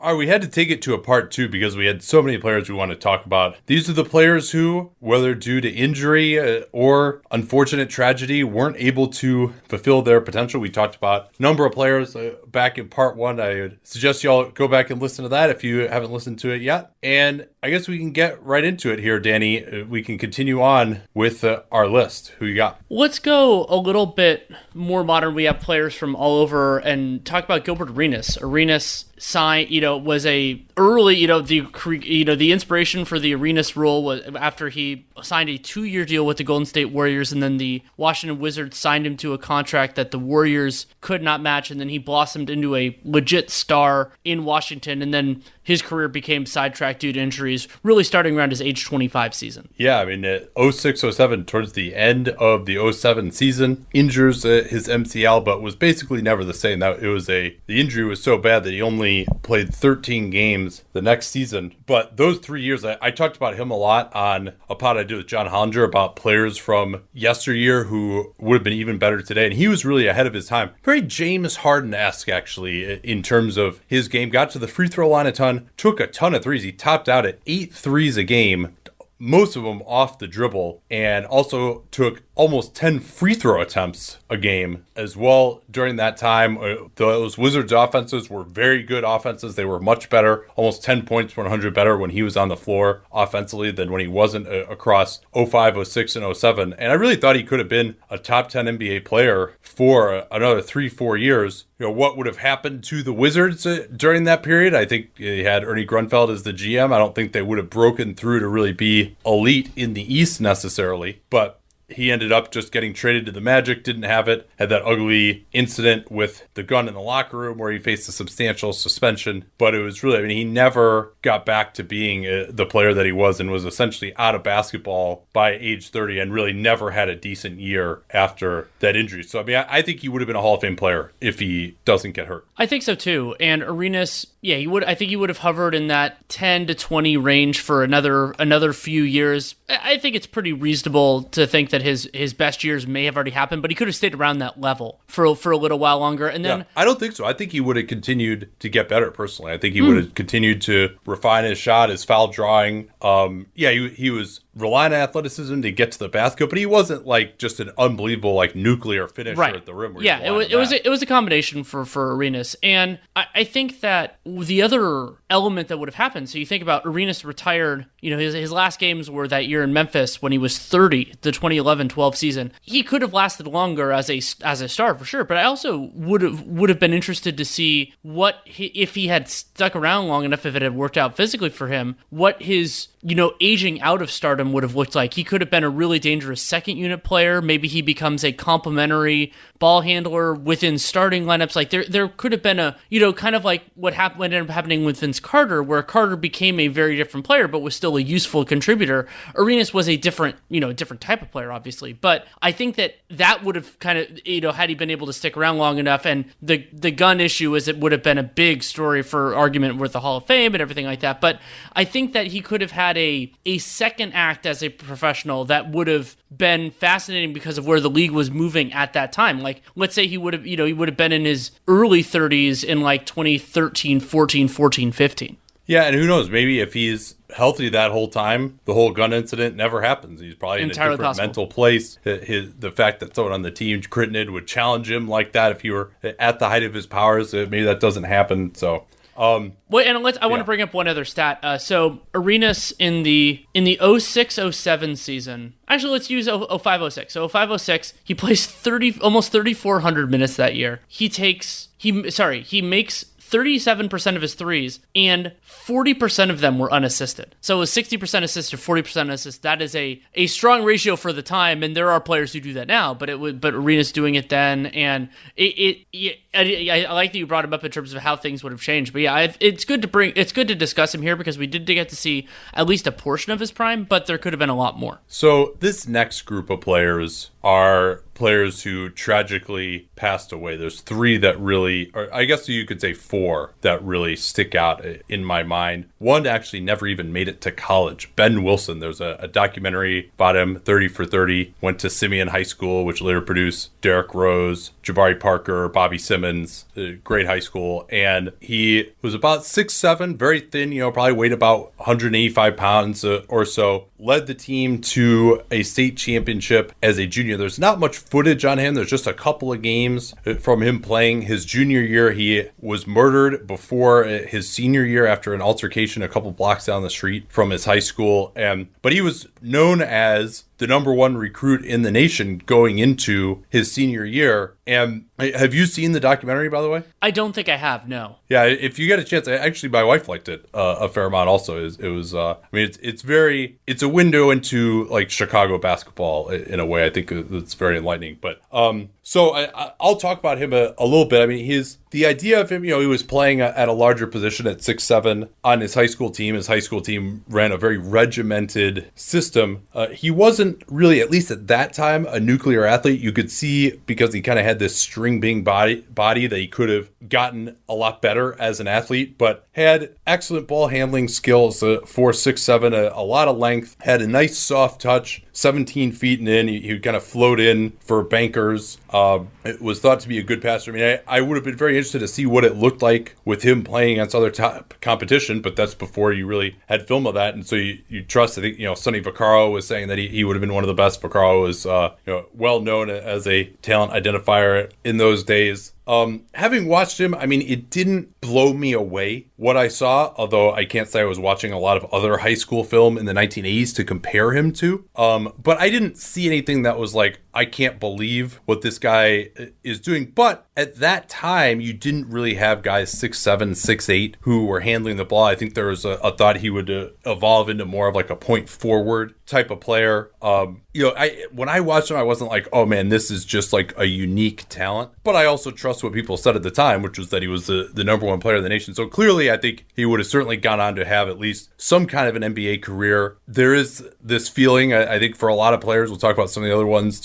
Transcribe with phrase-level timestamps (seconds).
[0.00, 2.22] All right, we had to take it to a part two because we had so
[2.22, 3.56] many players we want to talk about.
[3.66, 9.08] These are the players who, whether due to injury uh, or unfortunate tragedy, weren't able
[9.08, 10.60] to fulfill their potential.
[10.60, 13.40] We talked about a number of players uh, back in part one.
[13.40, 16.50] I would suggest y'all go back and listen to that if you haven't listened to
[16.50, 16.92] it yet.
[17.02, 19.64] And I guess we can get right into it here, Danny.
[19.64, 22.28] Uh, We can continue on with uh, our list.
[22.38, 22.80] Who you got?
[22.88, 25.34] Let's go a little bit more modern.
[25.34, 28.38] We have players from all over and talk about Gilbert Arenas.
[28.40, 31.66] Arenas signed, you know, was a early, you know, the
[32.02, 36.24] you know the inspiration for the Arenas rule was after he signed a two-year deal
[36.24, 39.96] with the Golden State Warriors, and then the Washington Wizards signed him to a contract
[39.96, 44.44] that the Warriors could not match, and then he blossomed into a legit star in
[44.44, 48.86] Washington, and then his career became sidetracked due to injuries, really starting around his age
[48.86, 49.68] 25 season.
[49.76, 54.66] Yeah, I mean, uh, 06 07, towards the end of the 07 season, injures uh,
[54.66, 56.78] his MCL, but was basically never the same.
[56.78, 60.84] That it was a the injury was so bad that he only played 13 games
[60.94, 61.74] the next season.
[61.84, 65.02] But those three years, I, I talked about him a lot on a pod I
[65.02, 69.44] did with John Hollinger about players from yesteryear who would have been even better today,
[69.44, 70.70] and he was really ahead of his time.
[70.82, 74.30] Very James Harden esque, actually, in terms of his game.
[74.30, 76.62] Got to the free throw line a ton, took a ton of threes.
[76.62, 78.76] He topped out at eight threes a game
[79.18, 84.36] most of them off the dribble, and also took almost 10 free throw attempts a
[84.36, 86.56] game as well during that time.
[86.56, 89.56] Uh, Those Wizards offenses were very good offenses.
[89.56, 92.56] They were much better, almost 10 points per 100 better when he was on the
[92.56, 96.72] floor offensively than when he wasn't uh, across 05, 06, and 07.
[96.74, 100.24] And I really thought he could have been a top 10 NBA player for uh,
[100.30, 101.64] another three, four years.
[101.80, 103.66] You know, what would have happened to the Wizards
[103.96, 104.74] during that period?
[104.74, 106.92] I think he had Ernie Grunfeld as the GM.
[106.92, 110.40] I don't think they would have broken through to really be elite in the East
[110.40, 111.20] necessarily.
[111.30, 114.84] But he ended up just getting traded to the Magic, didn't have it, had that
[114.84, 119.44] ugly incident with the gun in the locker room where he faced a substantial suspension.
[119.58, 122.94] But it was really, I mean, he never got back to being uh, the player
[122.94, 126.90] that he was and was essentially out of basketball by age 30 and really never
[126.90, 129.22] had a decent year after that injury.
[129.22, 131.12] So, I mean, I, I think he would have been a Hall of Fame player
[131.20, 132.46] if he doesn't get hurt.
[132.56, 133.34] I think so too.
[133.40, 134.84] And Arenas, yeah, he would.
[134.84, 138.72] I think he would have hovered in that ten to twenty range for another another
[138.72, 139.54] few years.
[139.68, 143.16] I I think it's pretty reasonable to think that his his best years may have
[143.16, 145.98] already happened, but he could have stayed around that level for for a little while
[145.98, 146.26] longer.
[146.26, 147.24] And then Yeah, I don't think so.
[147.24, 149.52] I think he would have continued to get better personally.
[149.52, 152.90] I think he would have continued to refine his shot, his foul drawing.
[153.02, 156.66] Um, yeah, he, he was relying on athleticism to get to the basket, but he
[156.66, 159.94] wasn't like just an unbelievable like nuclear finisher right at the rim.
[159.94, 162.98] where Yeah, it was it was a, it was a combination for for Arenas, and
[163.14, 166.28] I, I think that the other element that would have happened.
[166.28, 167.86] So you think about Arenas retired.
[168.00, 171.14] You know, his his last games were that year in Memphis when he was thirty,
[171.22, 172.52] the 2011-12 season.
[172.62, 175.90] He could have lasted longer as a as a star for sure, but I also
[175.94, 180.08] would have would have been interested to see what he, if he had stuck around
[180.08, 183.80] long enough, if it had worked out physically for him, what his you know, aging
[183.80, 185.14] out of stardom would have looked like.
[185.14, 187.42] He could have been a really dangerous second unit player.
[187.42, 191.56] Maybe he becomes a complementary ball handler within starting lineups.
[191.56, 194.42] Like there, there could have been a, you know, kind of like what happened, ended
[194.42, 197.96] up happening with Vince Carter, where Carter became a very different player, but was still
[197.96, 199.06] a useful contributor.
[199.34, 201.92] Arenas was a different, you know, different type of player, obviously.
[201.92, 205.06] But I think that that would have kind of, you know, had he been able
[205.06, 206.06] to stick around long enough.
[206.06, 209.78] And the the gun issue is it would have been a big story for argument
[209.78, 211.20] with the Hall of Fame and everything like that.
[211.20, 211.40] But
[211.72, 215.70] I think that he could have had a a second act as a professional that
[215.70, 219.40] would have been fascinating because of where the league was moving at that time.
[219.40, 222.02] Like let's say he would have, you know, he would have been in his early
[222.02, 225.36] 30s in like 2013, 14, 14, 15.
[225.66, 226.30] Yeah, and who knows?
[226.30, 230.18] Maybe if he's healthy that whole time, the whole gun incident never happens.
[230.18, 231.26] He's probably in Entirely a different possible.
[231.26, 231.98] mental place.
[232.04, 235.60] His, the fact that someone on the team, Crittenton, would challenge him like that if
[235.60, 238.54] he were at the height of his powers, uh, maybe that doesn't happen.
[238.54, 238.86] So
[239.18, 240.16] Um, Wait, and let's.
[240.22, 241.40] I want to bring up one other stat.
[241.42, 245.54] Uh, so Arenas in the in the 0607 season.
[245.66, 247.12] Actually, let's use 0506.
[247.12, 250.80] So 0506, he plays 30 almost 3400 minutes that year.
[250.86, 256.72] He takes he sorry, he makes 37% of his threes, and 40% of them were
[256.72, 257.34] unassisted.
[257.40, 259.42] So it was 60% assisted, 40% assist.
[259.42, 262.54] That is a, a strong ratio for the time, and there are players who do
[262.54, 266.84] that now, but it would but Arenas doing it then, and it, it, it I,
[266.86, 268.92] I like that you brought him up in terms of how things would have changed.
[268.92, 271.46] But yeah, i it's good to bring it's good to discuss him here because we
[271.46, 274.38] did get to see at least a portion of his prime, but there could have
[274.38, 275.00] been a lot more.
[275.08, 280.56] So this next group of players are players who tragically passed away.
[280.56, 284.84] There's three that really, or I guess you could say four that really stick out
[285.08, 285.86] in my mind.
[285.98, 288.10] One actually never even made it to college.
[288.16, 288.80] Ben Wilson.
[288.80, 291.54] There's a, a documentary about him, 30 for 30.
[291.60, 296.27] Went to Simeon High School, which later produced Derrick Rose, Jabari Parker, Bobby Simmons.
[296.76, 300.72] A Great high school, and he was about six seven, very thin.
[300.72, 303.86] You know, probably weighed about 185 pounds uh, or so.
[303.98, 307.36] Led the team to a state championship as a junior.
[307.36, 308.74] There's not much footage on him.
[308.74, 311.22] There's just a couple of games from him playing.
[311.22, 316.30] His junior year, he was murdered before his senior year after an altercation a couple
[316.30, 318.32] blocks down the street from his high school.
[318.36, 323.44] And but he was known as the number one recruit in the nation going into
[323.48, 324.54] his senior year.
[324.66, 326.82] And have you seen the documentary, by the way?
[327.00, 327.88] I don't think I have.
[327.88, 328.16] No.
[328.28, 331.28] Yeah, if you get a chance, actually, my wife liked it uh, a fair amount.
[331.28, 335.58] Also, it was, uh, I mean, it's it's very, it's a window into like Chicago
[335.58, 336.84] basketball in a way.
[336.84, 338.18] I think it's very enlightening.
[338.20, 341.22] But um, so I, I'll talk about him a, a little bit.
[341.22, 344.06] I mean, his the idea of him, you know, he was playing at a larger
[344.06, 346.34] position at six seven on his high school team.
[346.34, 349.62] His high school team ran a very regimented system.
[349.74, 353.00] Uh, he wasn't really, at least at that time, a nuclear athlete.
[353.00, 356.48] You could see because he kind of had this string being body body that he
[356.48, 361.62] could have gotten a lot better as an athlete, but had excellent ball handling skills.
[361.62, 365.24] Uh, four six seven, a, a lot of length, had a nice soft touch.
[365.38, 366.48] 17 feet and in.
[366.48, 368.78] He, would kind of float in for bankers.
[368.90, 370.72] Uh, it was thought to be a good passer.
[370.72, 373.14] I mean, I, I would have been very interested to see what it looked like
[373.24, 377.14] with him playing against other top competition, but that's before you really had film of
[377.14, 377.34] that.
[377.34, 380.08] And so you, you trust, I think, you know, Sonny Vaccaro was saying that he,
[380.08, 381.00] he would have been one of the best.
[381.00, 385.72] Vaccaro was, uh, you know, well known as a talent identifier in those days.
[385.88, 390.52] Um, having watched him, I mean, it didn't blow me away what I saw, although
[390.52, 393.14] I can't say I was watching a lot of other high school film in the
[393.14, 394.84] 1980s to compare him to.
[394.94, 399.30] Um, but I didn't see anything that was like, I can't believe what this guy
[399.62, 400.06] is doing.
[400.06, 404.58] But at that time, you didn't really have guys six seven, six eight who were
[404.58, 405.22] handling the ball.
[405.22, 408.10] I think there was a, a thought he would uh, evolve into more of like
[408.10, 410.10] a point forward type of player.
[410.20, 413.24] Um, you know, I when I watched him, I wasn't like, oh man, this is
[413.24, 414.90] just like a unique talent.
[415.04, 417.46] But I also trust what people said at the time, which was that he was
[417.46, 418.74] the, the number one player in the nation.
[418.74, 421.86] So clearly, I think he would have certainly gone on to have at least some
[421.86, 423.16] kind of an NBA career.
[423.28, 426.30] There is this feeling, I, I think, for a lot of players, we'll talk about
[426.30, 427.00] some of the other ones,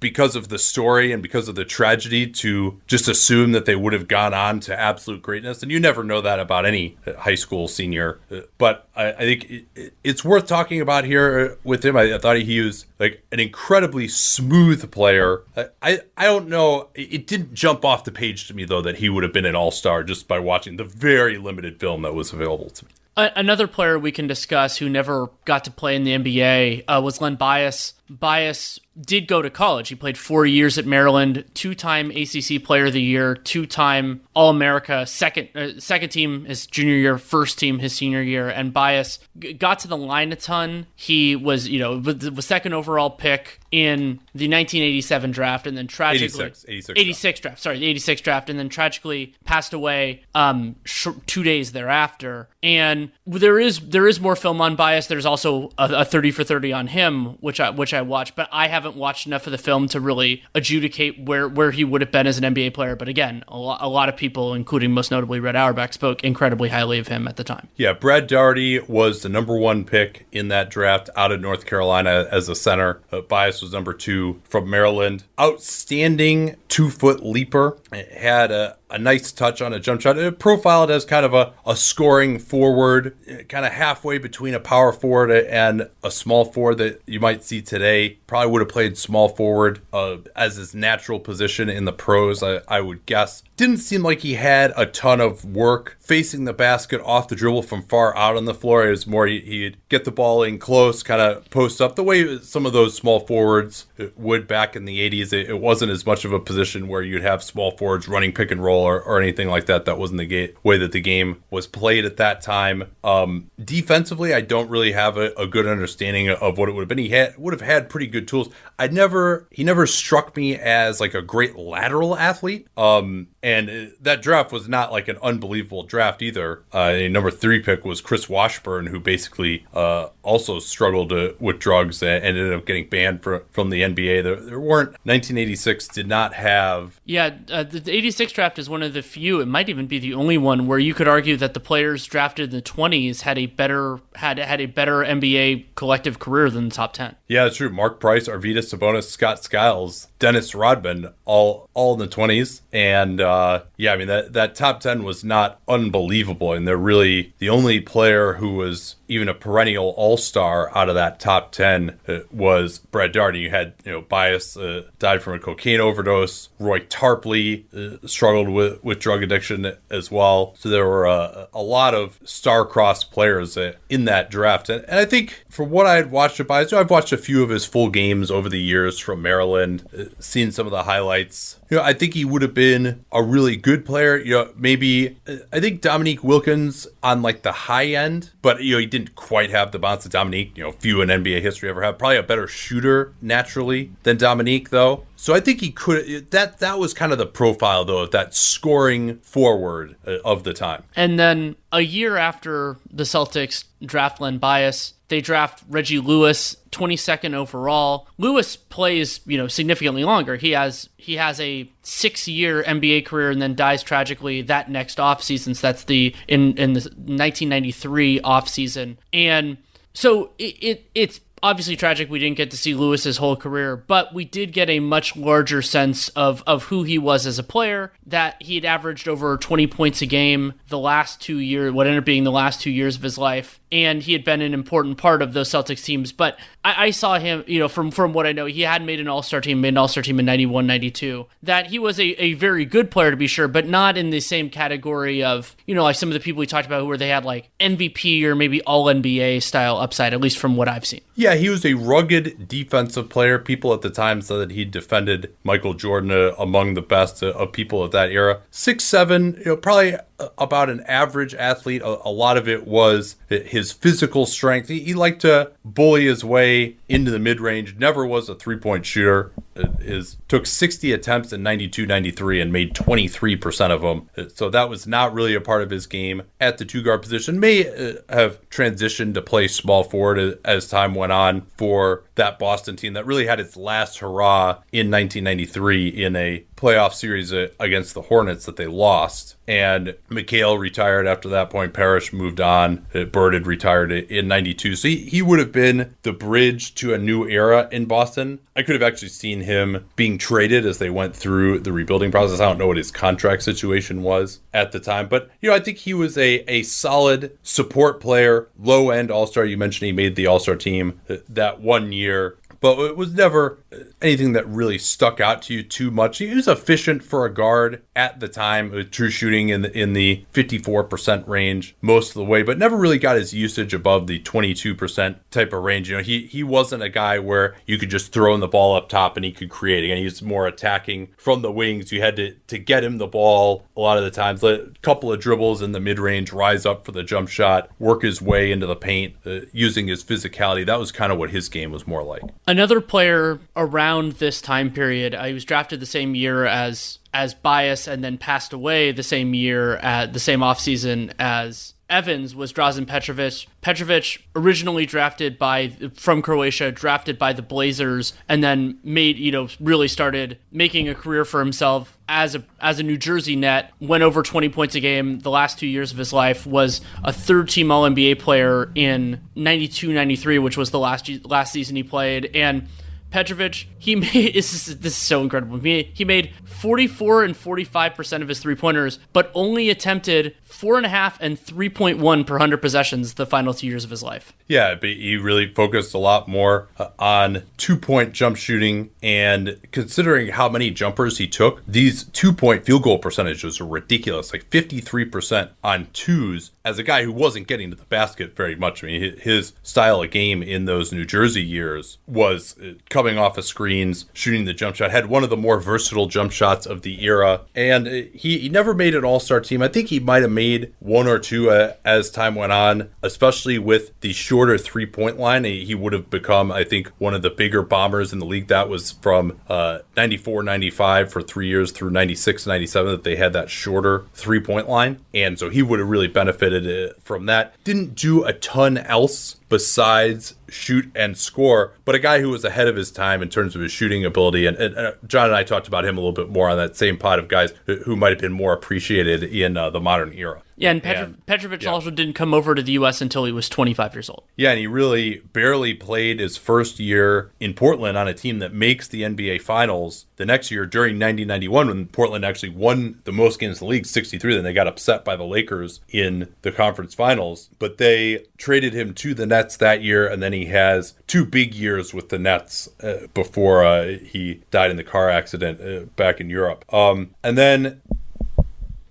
[0.00, 3.92] because of the story and because of the tragedy, to just assume that they would
[3.92, 5.62] have gone on to absolute greatness.
[5.62, 8.20] And you never know that about any uh, high school senior.
[8.30, 11.96] Uh, but I, I think it, it's worth talking about here uh, with him.
[11.96, 15.42] I, I thought he was like an incredibly smooth player.
[15.56, 16.88] I, I, I don't know.
[16.94, 19.46] It, it didn't jump off the page to me though that he would have been
[19.46, 22.90] an all star just by watching the very limited film that was available to me.
[23.18, 27.18] Another player we can discuss who never got to play in the NBA uh, was
[27.18, 27.94] Len Bias.
[28.10, 29.88] Bias did go to college.
[29.88, 35.48] He played four years at Maryland, two-time ACC Player of the Year, two-time All-America, second
[35.54, 39.18] uh, second team his junior year, first team his senior year, and Bias
[39.58, 40.86] got to the line a ton.
[40.94, 46.46] He was, you know, the second overall pick in the 1987 draft, and then tragically
[46.46, 47.62] 86, 86, 86 draft.
[47.62, 52.48] Sorry, the 86 draft, and then tragically passed away um, sh- two days thereafter.
[52.62, 55.08] And there is there is more film on Bias.
[55.08, 58.48] There's also a, a 30 for 30 on him, which I which I watched, but
[58.50, 62.10] I haven't watched enough of the film to really adjudicate where where he would have
[62.10, 62.96] been as an NBA player.
[62.96, 66.70] But again, a, lo- a lot of people, including most notably Red Auerbach, spoke incredibly
[66.70, 67.68] highly of him at the time.
[67.76, 72.26] Yeah, Brad Daugherty was the number one pick in that draft out of North Carolina
[72.32, 73.02] as a center.
[73.12, 75.24] Uh, Bias was number two from Maryland.
[75.40, 77.78] Outstanding two foot leaper.
[77.92, 80.16] It Had a a nice touch on a jump shot.
[80.16, 83.16] It profiled as kind of a, a scoring forward,
[83.48, 87.60] kind of halfway between a power forward and a small forward that you might see
[87.60, 88.18] today.
[88.26, 92.60] Probably would have played small forward uh, as his natural position in the pros, I,
[92.68, 93.42] I would guess.
[93.56, 97.62] Didn't seem like he had a ton of work facing the basket off the dribble
[97.62, 98.86] from far out on the floor.
[98.86, 102.04] It was more he, he'd get the ball in close, kind of post up the
[102.04, 103.86] way some of those small forwards
[104.16, 105.32] would back in the 80s.
[105.32, 108.50] It, it wasn't as much of a position where you'd have small forwards running pick
[108.50, 109.86] and roll or, or anything like that.
[109.86, 112.84] That wasn't the ga- way that the game was played at that time.
[113.02, 116.88] Um, defensively, I don't really have a, a good understanding of what it would have
[116.88, 116.98] been.
[116.98, 118.50] He had would have had pretty good tools.
[118.78, 122.68] I never he never struck me as like a great lateral athlete.
[122.76, 126.64] Um, and that draft was not like an unbelievable draft either.
[126.74, 131.60] Uh, a number three pick was Chris Washburn, who basically uh, also struggled uh, with
[131.60, 134.24] drugs and ended up getting banned for, from the NBA.
[134.24, 137.00] There, there weren't 1986 did not have.
[137.04, 139.38] Yeah, uh, the 86 draft is one of the few.
[139.38, 142.50] It might even be the only one where you could argue that the players drafted
[142.52, 146.74] in the 20s had a better had had a better NBA collective career than the
[146.74, 147.14] top 10.
[147.28, 147.70] Yeah, that's true.
[147.70, 153.62] Mark Price, Arvydas Sabonis, Scott Skiles, Dennis Rodman, all all in the 20s, and uh,
[153.76, 157.80] yeah, I mean that that top 10 was not unbelievable, and they're really the only
[157.80, 162.78] player who was even a perennial all star out of that top 10 uh, was
[162.78, 163.40] Brad Daugherty.
[163.40, 166.48] You had, you know, Bias uh, died from a cocaine overdose.
[166.58, 170.54] Roy Tarpley uh, struggled with, with drug addiction as well.
[170.58, 174.68] So there were uh, a lot of star-crossed players uh, in that draft.
[174.68, 177.42] And, and, I think from what I had watched of Bias, I've watched a few
[177.42, 181.58] of his full games over the years from Maryland, seen some of the highlights.
[181.70, 184.16] You know, I think he would have been a really good player.
[184.16, 185.18] You know, maybe
[185.52, 189.50] I think Dominique Wilkins on like the high end, but you know, he didn't quite
[189.50, 191.98] have the bounce that Dominique, you know, few in NBA history ever have.
[191.98, 195.04] Probably a better shooter naturally than Dominique, though.
[195.16, 196.30] So I think he could.
[196.30, 200.52] That that was kind of the profile, though, of that scoring forward uh, of the
[200.52, 200.84] time.
[200.94, 207.34] And then a year after the Celtics draft Len Bias, they draft Reggie Lewis, 22nd
[207.34, 208.08] overall.
[208.18, 210.36] Lewis plays, you know, significantly longer.
[210.36, 215.54] He has he has a six-year NBA career and then dies tragically that next offseason.
[215.54, 218.96] So that's the in in the 1993 offseason.
[219.12, 219.58] And
[219.94, 224.14] so it, it it's obviously tragic we didn't get to see Lewis's whole career, but
[224.14, 227.92] we did get a much larger sense of of who he was as a player.
[228.06, 232.00] That he had averaged over 20 points a game the last two years, what ended
[232.00, 234.98] up being the last two years of his life, and he had been an important
[234.98, 236.12] part of those Celtics teams.
[236.12, 239.00] But I, I saw him, you know, from from what I know, he had made
[239.00, 241.26] an All Star team, made an All Star team in 91, 92.
[241.42, 244.20] That he was a, a very good player to be sure, but not in the
[244.20, 247.08] same category of, you know, like some of the people we talked about where they
[247.08, 251.00] had like MVP or maybe All NBA style upside, at least from what I've seen.
[251.14, 253.38] Yeah, he was a rugged defensive player.
[253.38, 257.28] People at the time said that he defended Michael Jordan uh, among the best uh,
[257.32, 258.42] of people of that era.
[258.50, 259.96] Six seven, you know, probably
[260.38, 261.82] about an average athlete.
[261.82, 264.68] A, a, lot of it was his physical strength.
[264.68, 268.56] He, he liked to bully his way into the mid range, never was a three
[268.56, 269.32] point shooter.
[269.56, 274.08] Uh, his took 60 attempts in 92 93 and made 23% of them.
[274.16, 277.02] Uh, so that was not really a part of his game at the two guard
[277.02, 277.40] position.
[277.40, 282.38] May uh, have transitioned to play small forward uh, as time went on for that
[282.38, 287.48] Boston team that really had its last hurrah in 1993 in a playoff series uh,
[287.60, 289.36] against the Hornets that they lost.
[289.48, 291.72] And McHale retired after that point.
[291.72, 292.86] Parish moved on.
[292.94, 294.74] Uh, Bird had retired in 92.
[294.74, 298.40] So he, he would have been the bridge to a new era in Boston.
[298.56, 302.40] I could have actually seen him being traded as they went through the rebuilding process.
[302.40, 305.60] I don't know what his contract situation was at the time, but you know, I
[305.60, 309.44] think he was a, a solid support player, low end all star.
[309.44, 313.14] You mentioned he made the all star team uh, that one year but it was
[313.14, 313.58] never
[314.02, 316.18] anything that really stuck out to you too much.
[316.18, 319.92] He was efficient for a guard at the time, with true shooting in the in
[319.92, 324.20] the 54% range most of the way, but never really got his usage above the
[324.20, 325.90] 22% type of range.
[325.90, 328.76] You know, he he wasn't a guy where you could just throw in the ball
[328.76, 329.84] up top and he could create.
[329.84, 331.92] Again, he was more attacking from the wings.
[331.92, 334.42] You had to to get him the ball a lot of the times.
[334.42, 338.02] A couple of dribbles in the mid range, rise up for the jump shot, work
[338.02, 340.64] his way into the paint uh, using his physicality.
[340.64, 342.22] That was kind of what his game was more like.
[342.48, 347.34] Another player around this time period, uh, he was drafted the same year as as
[347.34, 352.52] Bias and then passed away the same year at the same offseason as Evans was
[352.52, 353.46] Drazen Petrovic.
[353.62, 359.48] Petrovic originally drafted by from Croatia, drafted by the Blazers, and then made you know
[359.58, 363.72] really started making a career for himself as a as a New Jersey net.
[363.80, 366.46] Went over 20 points a game the last two years of his life.
[366.46, 371.76] Was a third team All NBA player in 92-93, which was the last last season
[371.76, 372.68] he played, and
[373.16, 375.58] Petrovic, he made this is, this is so incredible.
[375.58, 380.84] He, he made 44 and 45% of his three pointers, but only attempted four and
[380.84, 384.34] a half and 3.1 per 100 possessions the final two years of his life.
[384.48, 388.90] Yeah, but he really focused a lot more uh, on two point jump shooting.
[389.02, 394.32] And considering how many jumpers he took, these two point field goal percentages are ridiculous
[394.32, 398.82] like 53% on twos as a guy who wasn't getting to the basket very much.
[398.82, 403.38] I mean, his style of game in those New Jersey years was uh, coming off
[403.38, 406.82] of screens, shooting the jump shot, had one of the more versatile jump shots of
[406.82, 407.42] the era.
[407.54, 409.62] And he, he never made an all star team.
[409.62, 413.60] I think he might have made one or two uh, as time went on, especially
[413.60, 415.44] with the shorter three point line.
[415.44, 418.48] He, he, would have become, I think, one of the bigger bombers in the league.
[418.48, 423.32] That was from uh, 94 95 for three years through 96 97 that they had
[423.34, 425.04] that shorter three point line.
[425.14, 427.54] And so he would have really benefited uh, from that.
[427.64, 432.68] Didn't do a ton else besides shoot and score, but a guy who was ahead
[432.68, 434.46] of his time in terms of his shooting ability.
[434.46, 436.76] And, and uh, John and I talked about him a little bit more on that
[436.76, 440.12] same pod of guys who, who might have been more appreciated in uh, the modern
[440.12, 440.42] era.
[440.56, 441.70] Yeah, and, Petro- and Petrovic yeah.
[441.70, 443.00] also didn't come over to the U.S.
[443.00, 444.24] until he was 25 years old.
[444.36, 448.54] Yeah, and he really barely played his first year in Portland on a team that
[448.54, 453.38] makes the NBA Finals the next year during 1991 when Portland actually won the most
[453.38, 454.34] games in the league, 63.
[454.34, 458.94] Then they got upset by the Lakers in the conference finals, but they traded him
[458.94, 462.68] to the Nets that year, and then he has two big years with the Nets
[462.82, 466.64] uh, before uh, he died in the car accident uh, back in Europe.
[466.72, 467.82] Um, and then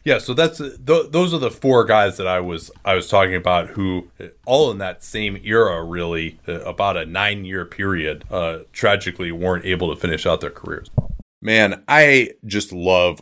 [0.06, 3.36] yeah, so that's th- those are the four guys that I was I was talking
[3.36, 4.08] about who
[4.46, 9.94] all in that same era really uh, about a 9-year period uh, tragically weren't able
[9.94, 10.92] to finish out their careers.
[11.42, 13.22] Man, I just love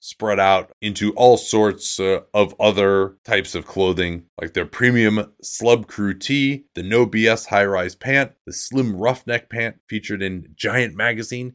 [0.00, 5.86] spread out into all sorts uh, of other types of clothing, like their premium Slub
[5.86, 10.96] Crew tee, the No BS high rise pant, the slim roughneck pant featured in Giant
[10.96, 11.54] Magazine,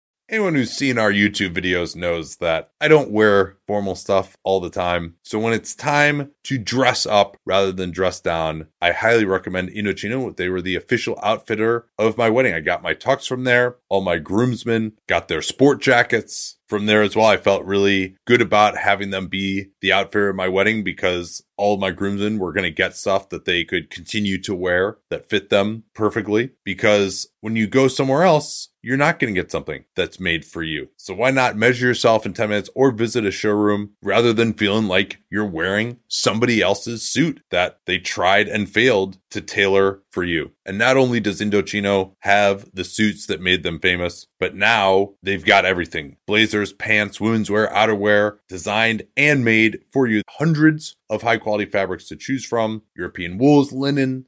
[0.31, 4.69] Anyone who's seen our YouTube videos knows that I don't wear formal stuff all the
[4.69, 5.15] time.
[5.23, 10.33] So when it's time to dress up rather than dress down, I highly recommend Indochino.
[10.33, 12.53] They were the official outfitter of my wedding.
[12.53, 13.75] I got my tux from there.
[13.89, 17.25] All my groomsmen got their sport jackets from there as well.
[17.25, 21.77] I felt really good about having them be the outfitter of my wedding because all
[21.77, 25.49] my groomsmen were going to get stuff that they could continue to wear that fit
[25.49, 26.51] them perfectly.
[26.63, 30.63] Because when you go somewhere else, you're not going to get something that's made for
[30.63, 30.89] you.
[30.97, 34.87] So why not measure yourself in 10 minutes or visit a showroom rather than feeling
[34.87, 40.51] like you're wearing somebody else's suit that they tried and failed to tailor for you.
[40.65, 45.45] And not only does Indochino have the suits that made them famous, but now they've
[45.45, 46.17] got everything
[46.61, 50.21] blazers, pants, women's wear, outerwear, designed and made for you.
[50.29, 54.27] Hundreds of high quality fabrics to choose from European wools, linen,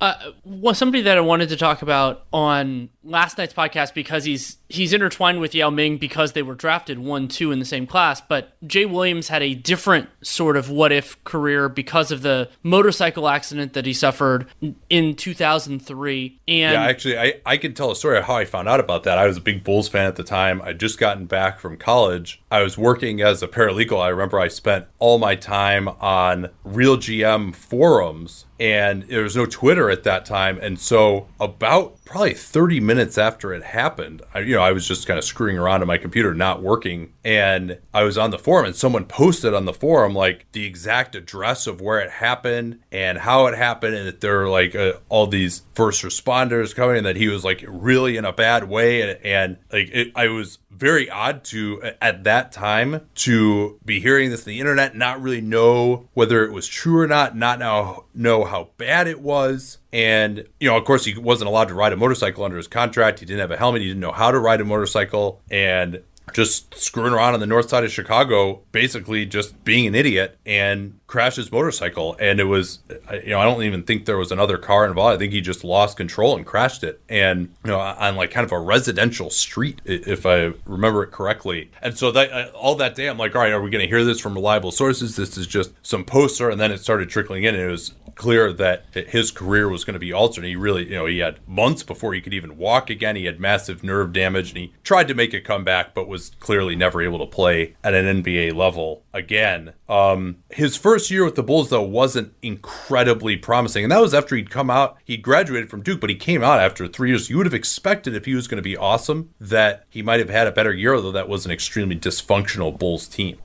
[0.00, 4.58] Uh, well, somebody that I wanted to talk about on last night's podcast because he's
[4.68, 8.20] he's intertwined with Yao Ming because they were drafted one two in the same class.
[8.20, 13.28] But Jay Williams had a different sort of what if career because of the motorcycle
[13.28, 14.46] accident that he suffered
[14.88, 16.40] in 2003.
[16.46, 19.02] And yeah, actually, I I can tell a story of how I found out about
[19.02, 19.18] that.
[19.18, 20.62] I was a big Bulls fan at the time.
[20.62, 24.48] I'd just gotten back from college I was working as a paralegal, I remember I
[24.48, 30.24] spent all my time on Real GM forums and there was no Twitter at that
[30.24, 30.58] time.
[30.60, 35.06] And so about probably 30 minutes after it happened, I, you know, I was just
[35.06, 37.12] kind of screwing around on my computer, not working.
[37.24, 41.14] And I was on the forum and someone posted on the forum like the exact
[41.14, 43.94] address of where it happened and how it happened.
[43.94, 47.44] And that there were like uh, all these first responders coming and that he was
[47.44, 49.02] like really in a bad way.
[49.02, 54.30] And, and like it, I was very odd to at that time to be hearing
[54.30, 58.04] this on the internet, not really know whether it was true or not, not now
[58.14, 59.78] know how bad it was.
[59.92, 63.20] And, you know, of course, he wasn't allowed to ride a motorcycle under his contract.
[63.20, 63.82] He didn't have a helmet.
[63.82, 65.40] He didn't know how to ride a motorcycle.
[65.50, 70.38] And just screwing around on the north side of Chicago, basically just being an idiot
[70.44, 72.16] and crashed his motorcycle.
[72.20, 72.80] And it was,
[73.24, 75.14] you know, I don't even think there was another car involved.
[75.14, 77.00] I think he just lost control and crashed it.
[77.08, 81.70] And, you know, on like kind of a residential street, if I remember it correctly.
[81.82, 84.04] And so that all that day, I'm like, all right, are we going to hear
[84.04, 85.16] this from reliable sources?
[85.16, 86.50] This is just some poster.
[86.50, 87.54] And then it started trickling in.
[87.54, 90.44] And it was clear that his career was going to be altered.
[90.44, 93.14] He really, you know, he had months before he could even walk again.
[93.14, 96.76] He had massive nerve damage and he tried to make a comeback, but was clearly
[96.76, 99.72] never able to play at an NBA level again.
[99.88, 103.84] Um, his first year with the Bulls, though, wasn't incredibly promising.
[103.84, 106.60] And that was after he'd come out, he graduated from Duke, but he came out
[106.60, 107.30] after three years.
[107.30, 110.30] You would have expected if he was going to be awesome that he might have
[110.30, 113.38] had a better year, although that was an extremely dysfunctional Bulls team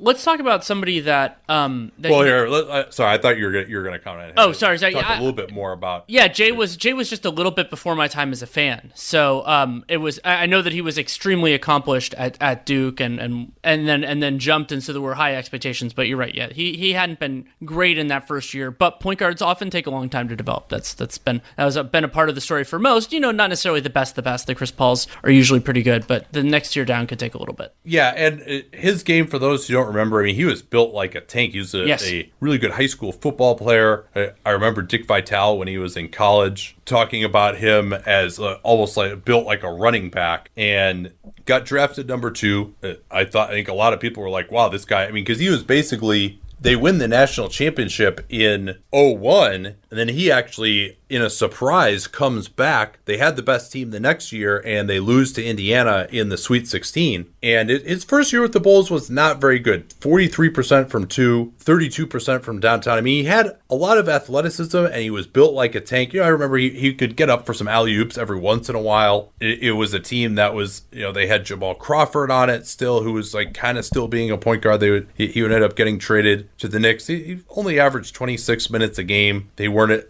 [0.00, 1.40] let's talk about somebody that.
[1.48, 3.98] Um, that well, here, let, uh, sorry, I thought you were gonna, you were going
[3.98, 4.34] to comment.
[4.36, 4.92] Oh, sorry, sorry.
[4.92, 6.04] Talk I, a little bit more about.
[6.08, 8.92] Yeah, Jay was Jay was just a little bit before my time as a fan,
[8.94, 10.20] so um, it was.
[10.24, 14.22] I know that he was extremely accomplished at, at Duke, and, and and then and
[14.22, 15.92] then jumped, and so there were high expectations.
[15.92, 18.70] But you're right, yeah, he he hadn't been great in that first year.
[18.70, 20.68] But point guards often take a long time to develop.
[20.68, 23.12] That's that's been that was a, been a part of the story for most.
[23.12, 24.46] You know, not necessarily the best, the best.
[24.46, 27.38] The Chris Pauls are usually pretty good, but the next year down could take a
[27.38, 27.74] little bit.
[27.84, 30.92] Yeah, and uh, his game for those who don't remember, I mean, he was built
[30.92, 31.52] like a tank.
[31.52, 32.06] He was a, yes.
[32.06, 34.06] a really good high school football player.
[34.14, 38.58] I, I, remember Dick Vitale when he was in college talking about him as uh,
[38.62, 41.12] almost like built like a running back and
[41.44, 42.74] got drafted number two.
[42.82, 45.10] Uh, I thought I think a lot of people were like, "Wow, this guy." I
[45.10, 50.30] mean, because he was basically they win the national championship in 01 and then he
[50.30, 52.98] actually in a surprise comes back.
[53.04, 56.36] They had the best team the next year and they lose to Indiana in the
[56.36, 57.32] Sweet 16.
[57.42, 61.52] And it, his first year with the Bulls was not very good 43% from two,
[61.60, 62.98] 32% from downtown.
[62.98, 66.12] I mean, he had a lot of athleticism and he was built like a tank.
[66.12, 68.68] You know, I remember he, he could get up for some alley oops every once
[68.68, 69.32] in a while.
[69.40, 72.66] It, it, was a team that was, you know, they had Jamal Crawford on it
[72.66, 74.80] still, who was like kind of still being a point guard.
[74.80, 77.06] They would, he, he would end up getting traded to the Knicks.
[77.06, 79.50] He, he only averaged 26 minutes a game.
[79.56, 80.04] They weren't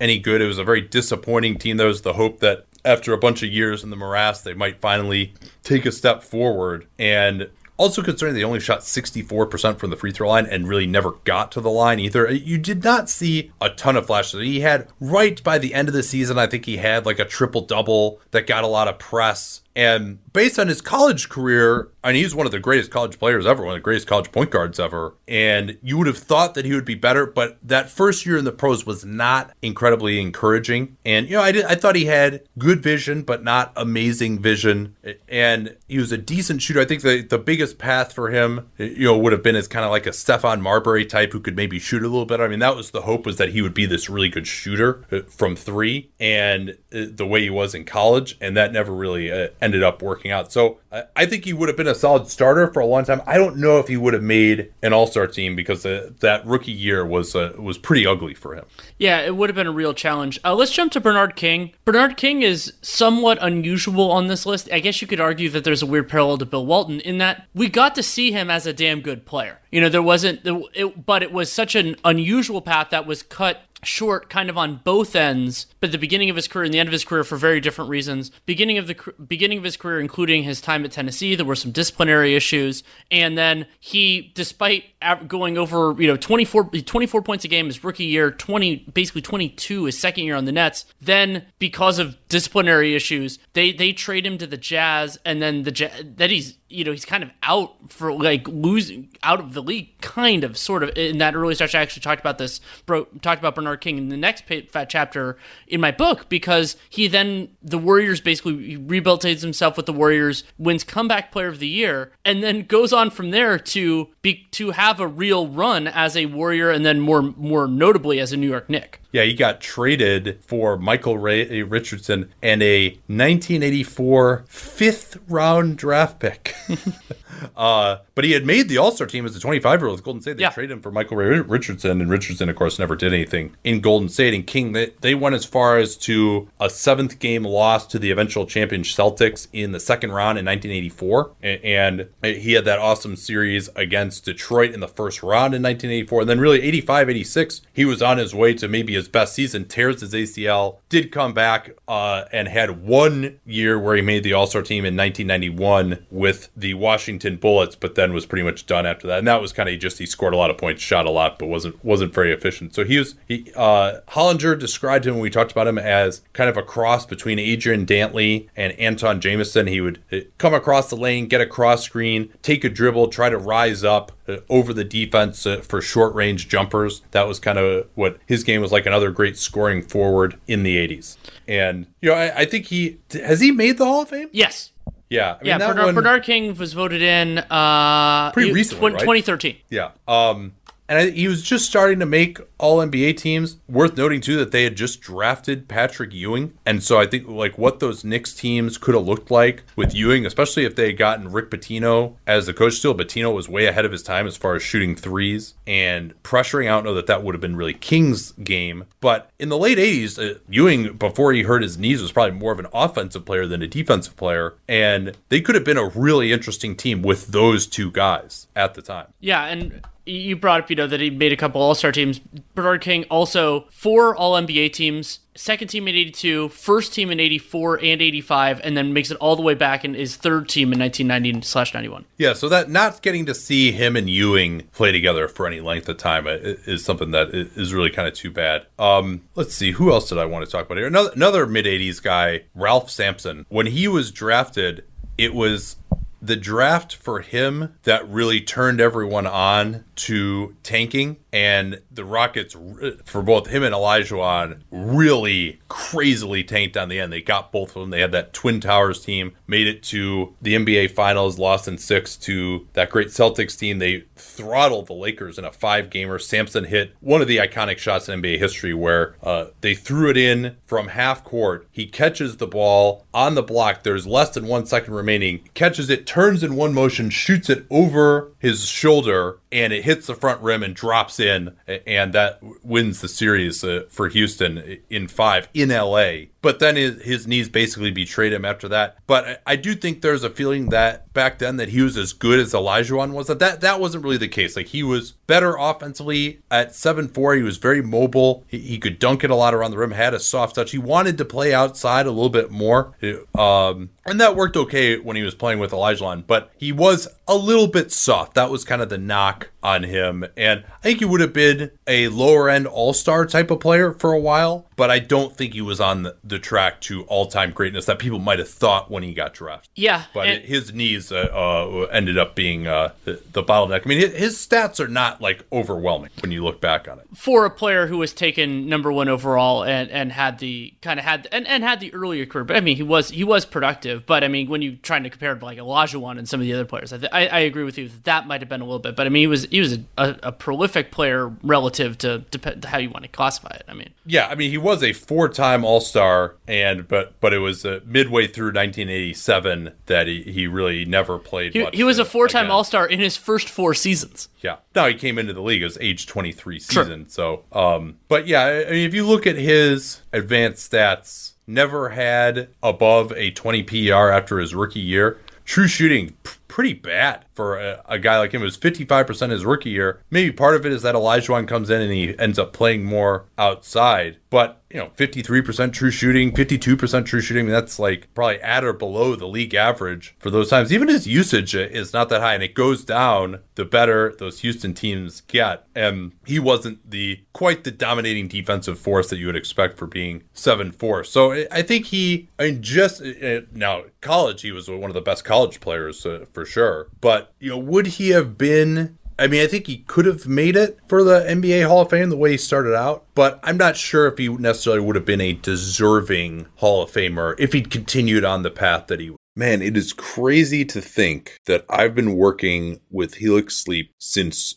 [0.00, 0.40] any good.
[0.40, 1.76] It was a very disappointing team.
[1.76, 4.80] There was the hope that after a bunch of years in the morass, they might
[4.80, 6.86] finally take a step forward.
[6.98, 11.12] And also concerning they only shot 64% from the free throw line and really never
[11.24, 12.28] got to the line either.
[12.28, 14.40] Uh, you did not see a ton of flashes.
[14.42, 17.24] He had right by the end of the season, I think he had like a
[17.24, 19.62] triple double that got a lot of press.
[19.78, 23.46] And based on his college career, I mean, he's one of the greatest college players
[23.46, 25.14] ever, one of the greatest college point guards ever.
[25.28, 28.44] And you would have thought that he would be better, but that first year in
[28.44, 30.96] the pros was not incredibly encouraging.
[31.04, 34.96] And, you know, I, did, I thought he had good vision, but not amazing vision.
[35.28, 36.80] And he was a decent shooter.
[36.80, 39.84] I think the, the biggest path for him, you know, would have been as kind
[39.84, 42.40] of like a Stephon Marbury type who could maybe shoot a little bit.
[42.40, 45.04] I mean, that was the hope was that he would be this really good shooter
[45.12, 48.36] uh, from three and uh, the way he was in college.
[48.40, 50.50] And that never really uh, ended up working out.
[50.50, 50.78] So
[51.14, 53.20] I think he would have been a solid starter for a long time.
[53.26, 56.46] I don't know if he would have made an All Star team because the, that
[56.46, 58.64] rookie year was uh, was pretty ugly for him.
[58.96, 60.40] Yeah, it would have been a real challenge.
[60.42, 61.72] Uh, let's jump to Bernard King.
[61.84, 64.70] Bernard King is somewhat unusual on this list.
[64.72, 67.46] I guess you could argue that there's a weird parallel to Bill Walton in that
[67.54, 69.60] we got to see him as a damn good player.
[69.70, 73.60] You know, there wasn't, it, but it was such an unusual path that was cut
[73.82, 76.88] short kind of on both ends but the beginning of his career and the end
[76.88, 78.30] of his career for very different reasons.
[78.46, 81.70] Beginning of the beginning of his career including his time at Tennessee there were some
[81.70, 82.82] disciplinary issues.
[83.10, 84.84] And then he despite
[85.28, 89.84] going over you know 24 24 points a game his rookie year 20 basically 22
[89.84, 94.38] his second year on the Nets then because of disciplinary issues they they trade him
[94.38, 98.12] to the Jazz and then the that he's you know he's kind of out for
[98.12, 101.74] like losing out of the league kind of sort of in that early stretch.
[101.74, 104.44] I actually talked about this bro talked about Bernard King in the next
[104.88, 105.36] chapter
[105.66, 110.84] in my book because he then the Warriors basically rehabilitates himself with the Warriors wins
[110.84, 115.00] comeback player of the year and then goes on from there to be to have
[115.00, 118.68] a real run as a Warrior and then more more notably as a New York
[118.68, 126.18] Knick Yeah, he got traded for Michael Ray Richardson and a 1984 fifth round draft
[126.20, 126.54] pick.
[127.56, 130.04] uh, but he had made the All Star team as a 25 year old with
[130.04, 130.36] Golden State.
[130.36, 130.50] They Yeah.
[130.50, 134.08] traded him for Michael Ray Richardson, and Richardson, of course, never did anything in Golden
[134.08, 134.34] State.
[134.34, 138.10] And King, they, they went as far as to a seventh game loss to the
[138.10, 141.30] eventual champion Celtics in the second round in 1984.
[141.42, 146.22] A- And he had that awesome series against Detroit in the first round in 1984.
[146.22, 149.64] And then, really, 85 86, he was on his way to maybe his best season,
[149.64, 154.32] tears his ACL, did come back uh, and had one year where he made the
[154.32, 158.86] All Star team in 1991 with the Washington Bullets, but then was pretty much done
[158.86, 159.18] after that.
[159.18, 161.38] And that was kind of just he scored a lot of points, shot a lot,
[161.38, 162.74] but wasn't wasn't very efficient.
[162.74, 166.50] So he was he uh, Hollinger described him when we talked about him as kind
[166.50, 169.66] of a cross between Adrian Dantley and Antawn Jamison.
[169.66, 173.30] He would uh, come across the lane, get a cross screen, take a dribble, try
[173.30, 177.02] to rise up uh, over the defense uh, for short range jumpers.
[177.12, 178.86] That was kind of what his game was like.
[178.88, 181.18] Another great scoring forward in the 80s.
[181.46, 184.30] And you know, I, I think he has he made the Hall of Fame.
[184.32, 184.72] Yes.
[185.10, 189.00] Yeah, I mean, Yeah, Bernard, one- Bernard King was voted in uh, Pretty recently, right?
[189.00, 189.56] 2013.
[189.70, 189.90] Yeah.
[190.06, 190.54] Um,
[190.88, 193.58] and I, he was just starting to make all NBA teams.
[193.68, 197.58] Worth noting too that they had just drafted Patrick Ewing, and so I think like
[197.58, 201.30] what those Knicks teams could have looked like with Ewing, especially if they had gotten
[201.30, 202.74] Rick Pitino as the coach.
[202.74, 206.66] Still, Pitino was way ahead of his time as far as shooting threes and pressuring.
[206.66, 209.78] I don't know that that would have been really King's game, but in the late
[209.78, 213.46] '80s, uh, Ewing before he hurt his knees was probably more of an offensive player
[213.46, 217.66] than a defensive player, and they could have been a really interesting team with those
[217.66, 219.08] two guys at the time.
[219.20, 222.18] Yeah, and you brought up, you know, that he made a couple All Star teams.
[222.54, 227.76] Bernard King also four All NBA teams, second team in 82, first team in 84
[227.84, 230.78] and 85, and then makes it all the way back in his third team in
[230.78, 232.04] 1990 slash 91.
[232.16, 235.88] Yeah, so that not getting to see him and Ewing play together for any length
[235.88, 236.32] of time i-
[236.66, 238.66] is something that is really kind of too bad.
[238.78, 240.86] Um, let's see, who else did I want to talk about here?
[240.86, 243.46] Another, another mid '80s guy, Ralph Sampson.
[243.48, 244.84] When he was drafted,
[245.16, 245.76] it was
[246.20, 252.56] the draft for him that really turned everyone on to tanking and the Rockets
[253.04, 257.12] for both him and Olajuwon really crazily tanked on the end.
[257.12, 257.90] They got both of them.
[257.90, 262.16] They had that Twin Towers team, made it to the NBA Finals, lost in six
[262.18, 263.78] to that great Celtics team.
[263.78, 266.18] They throttled the Lakers in a five gamer.
[266.18, 270.16] Sampson hit one of the iconic shots in NBA history where uh, they threw it
[270.16, 271.66] in from half court.
[271.70, 273.82] He catches the ball on the block.
[273.82, 275.48] There's less than one second remaining.
[275.54, 280.14] Catches it, turns in one motion, shoots it over his shoulder, and it hits the
[280.14, 285.48] front rim and drops in, and that wins the series uh, for Houston in five
[285.54, 286.26] in LA.
[286.42, 288.98] But then his, his knees basically betrayed him after that.
[289.06, 292.12] But I, I do think there's a feeling that back then that he was as
[292.12, 293.28] good as Olajuwon was.
[293.28, 294.56] That that that wasn't really the case.
[294.56, 297.34] Like he was better offensively at seven four.
[297.34, 298.44] He was very mobile.
[298.46, 299.92] He, he could dunk it a lot around the rim.
[299.92, 300.70] Had a soft touch.
[300.70, 302.94] He wanted to play outside a little bit more.
[303.34, 306.04] Um, and that worked okay when he was playing with Elijah.
[306.04, 306.24] one.
[306.26, 308.34] But he was a little bit soft.
[308.34, 310.24] That was kind of the knock on him.
[310.36, 313.92] And I think he would have been a lower end all star type of player
[313.92, 314.66] for a while.
[314.76, 317.98] But I don't think he was on the, the track to all time greatness that
[317.98, 319.70] people might have thought when he got drafted.
[319.74, 323.82] Yeah, But it, his knees uh, uh, ended up being uh, the, the bottleneck.
[323.84, 327.06] I mean, his, his stats are not like overwhelming when you look back on it.
[327.16, 331.04] for a player who was taken number one overall and, and had the kind of
[331.04, 332.44] had and, and had the earlier career.
[332.44, 334.06] But I mean, he was he was productive.
[334.06, 336.46] But I mean, when you trying to compare it to like Olajuwon and some of
[336.46, 338.60] the other players, I, th- I, I agree with you that, that might have been
[338.60, 338.94] a little bit.
[338.94, 342.60] But I mean, he was he was a, a, a prolific player relative to, dep-
[342.60, 343.64] to how you want to classify it.
[343.68, 347.64] I mean, Yeah, I mean, he was a four-time All-Star, and but but it was
[347.64, 351.52] uh, midway through 1987 that he, he really never played.
[351.52, 352.50] he, much, he was a four time.
[352.50, 354.28] All Star in his first four seasons.
[354.40, 354.56] Yeah.
[354.74, 357.08] Now he came into the league as age 23 season.
[357.08, 362.48] So, um, but yeah, I mean, if you look at his advanced stats, never had
[362.62, 365.18] above a 20 PER after his rookie year.
[365.44, 366.14] True shooting,
[366.58, 368.42] pretty bad for a, a guy like him.
[368.42, 370.02] It was 55% his rookie year.
[370.10, 373.26] Maybe part of it is that Olajuwon comes in and he ends up playing more
[373.38, 374.16] outside.
[374.28, 377.42] But, you know, 53% true shooting, 52% true shooting.
[377.42, 380.72] I mean, that's like probably at or below the league average for those times.
[380.72, 384.74] Even his usage is not that high and it goes down the better those Houston
[384.74, 385.64] teams get.
[385.76, 390.24] And he wasn't the quite the dominating defensive force that you would expect for being
[390.34, 391.06] 7-4.
[391.06, 395.02] So I- think he, I mean, just uh, now college, he was one of the
[395.02, 396.88] best college players uh, for sure.
[397.00, 400.54] But, you know, would he have been I mean, I think he could have made
[400.54, 403.76] it for the NBA Hall of Fame the way he started out, but I'm not
[403.76, 408.24] sure if he necessarily would have been a deserving Hall of Famer if he'd continued
[408.24, 412.80] on the path that he Man, it is crazy to think that I've been working
[412.90, 414.56] with Helix Sleep since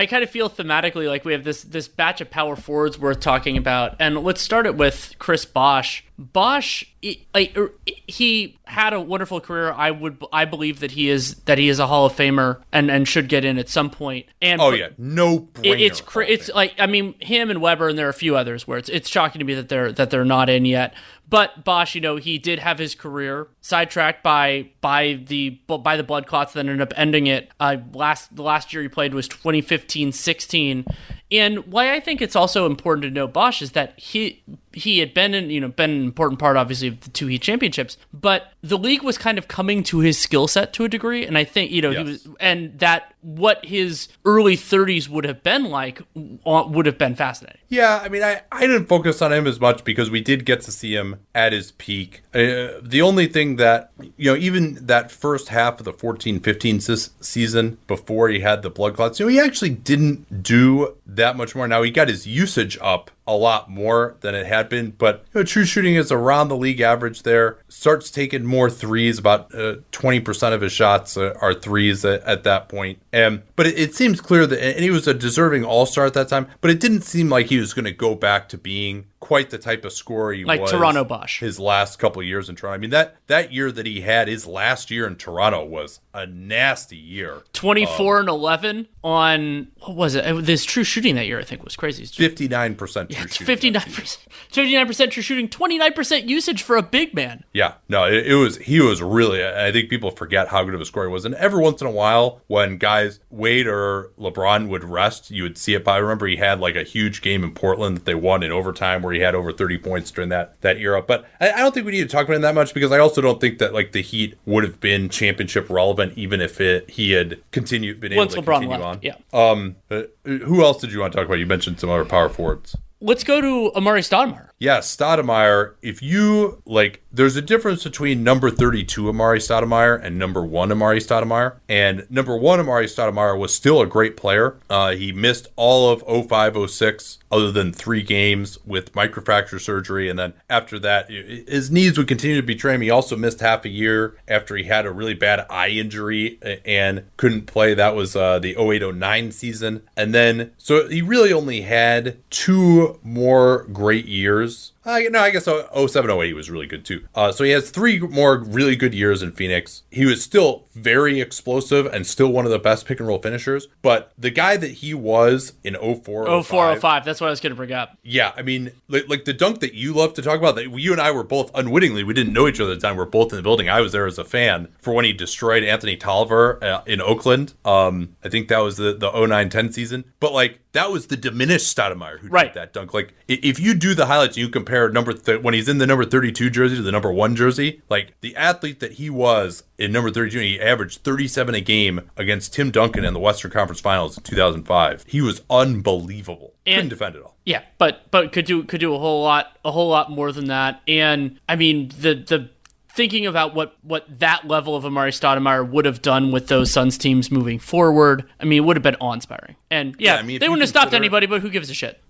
[0.00, 3.20] I kind of feel thematically like we have this this batch of power forwards worth
[3.20, 6.06] talking about, and let's start it with Chris Bosh.
[6.16, 6.86] Bosh,
[7.34, 9.72] like er, he had a wonderful career.
[9.72, 12.90] I would, I believe that he is that he is a Hall of Famer and
[12.90, 14.24] and should get in at some point.
[14.40, 18.06] And oh yeah, no, it, it's it's like I mean him and Webber and there
[18.06, 20.48] are a few others where it's it's shocking to me that they're that they're not
[20.48, 20.94] in yet.
[21.30, 26.02] But Bosh, you know, he did have his career sidetracked by by the by the
[26.02, 27.50] blood clots that ended up ending it.
[27.60, 30.84] Uh, last the last year he played was 2015 16
[31.32, 35.12] and why I think it's also important to know Bosh is that he he had
[35.12, 38.52] been in you know been an important part obviously of the two heat championships, but
[38.62, 41.44] the league was kind of coming to his skill set to a degree, and I
[41.44, 41.98] think you know yes.
[41.98, 46.02] he was and that what his early 30s would have been like
[46.46, 47.60] uh, would have been fascinating.
[47.68, 50.62] Yeah, I mean I I didn't focus on him as much because we did get
[50.62, 52.22] to see him at his peak.
[52.34, 57.78] Uh, the only thing that you know even that first half of the 14-15 season
[57.86, 61.68] before he had the blood clots, you know he actually didn't do that much more.
[61.68, 65.40] Now he got his usage up a lot more than it had been, but you
[65.40, 67.58] know, true shooting is around the league average there.
[67.68, 72.42] Starts taking more threes, about uh, 20% of his shots uh, are threes at, at,
[72.44, 73.00] that point.
[73.12, 76.28] And but it, it seems clear that and he was a deserving all-star at that
[76.28, 79.50] time, but it didn't seem like he was going to go back to being quite
[79.50, 80.72] the type of scorer he like was.
[80.72, 81.40] Like Toronto Bosh.
[81.40, 82.74] His last couple years in Toronto.
[82.74, 86.26] I mean that that year that he had his last year in Toronto was a
[86.26, 87.42] nasty year.
[87.52, 90.44] 24 um, and 11 on what was it?
[90.44, 92.04] This true shooting that year I think was crazy.
[92.04, 93.72] 59% true shooting.
[93.74, 94.18] 59%.
[94.52, 97.44] 59% true shooting, 29% usage for a big man.
[97.52, 97.74] Yeah.
[97.88, 100.84] No, it, it was he was really I think people forget how good of a
[100.84, 101.24] scorer he was.
[101.24, 105.56] And every once in a while when guys Wade or LeBron would rest, you would
[105.56, 105.84] see it.
[105.84, 108.50] But I remember he had like a huge game in Portland that they won in
[108.50, 111.02] overtime where he had over 30 points during that that era.
[111.02, 112.98] But I, I don't think we need to talk about him that much because I
[112.98, 116.90] also don't think that like the Heat would have been championship relevant even if it
[116.90, 118.98] he had continued been able Once to LeBron continue left, on.
[119.02, 119.14] Yeah.
[119.32, 119.76] Um.
[119.90, 121.38] Uh, who else did you want to talk about?
[121.38, 122.76] You mentioned some other power forwards.
[123.02, 124.50] Let's go to Amar'e Stoudemire.
[124.58, 130.44] Yeah, Stoudemire, if you like, there's a difference between number 32 Amar'e Stoudemire and number
[130.44, 131.56] one Amar'e Stoudemire.
[131.66, 134.58] And number one Amar'e Stoudemire was still a great player.
[134.68, 140.10] Uh, he missed all of 05, 06, other than three games with microfracture surgery.
[140.10, 142.82] And then after that, his knees would continue to betray him.
[142.82, 147.04] He also missed half a year after he had a really bad eye injury and
[147.16, 147.72] couldn't play.
[147.72, 149.88] That was uh, the 08, 09 season.
[149.96, 154.72] And then, so he really only had two more great years.
[154.84, 157.06] Uh, no, I guess 07, 08 was really good too.
[157.14, 159.82] Uh, so he has three more really good years in Phoenix.
[159.90, 163.68] He was still very explosive and still one of the best pick and roll finishers.
[163.82, 167.50] But the guy that he was in 04, 04 05, that's what I was going
[167.50, 167.96] to bring up.
[168.02, 170.92] Yeah, I mean, like, like, the dunk that you love to talk about, that you
[170.92, 172.96] and I were both unwittingly, we didn't know each other at the time.
[172.96, 173.68] We are both in the building.
[173.68, 177.54] I was there as a fan for when he destroyed Anthony Tolliver uh, in Oakland.
[177.64, 180.04] Um, I think that was the, the 09 10 season.
[180.20, 182.52] But like, that was the diminished Stoudemire who right.
[182.52, 182.94] did that dunk.
[182.94, 185.86] Like, if you do the highlights and you compare number th- when he's in the
[185.86, 189.92] number 32 jersey to the number one jersey, like the athlete that he was in
[189.92, 194.16] number 32, he averaged 37 a game against Tim Duncan in the Western Conference Finals
[194.16, 195.04] in 2005.
[195.06, 196.54] He was unbelievable.
[196.66, 197.36] And, Couldn't defend it all.
[197.44, 200.46] Yeah, but but could do could do a whole lot a whole lot more than
[200.46, 200.82] that.
[200.86, 202.50] And I mean the the
[202.92, 206.98] thinking about what what that level of Amar'e Stoudemire would have done with those Suns
[206.98, 209.56] teams moving forward, I mean, it would have been awe-inspiring.
[209.70, 212.00] And yeah, yeah I mean, they wouldn't have stopped anybody, but who gives a shit?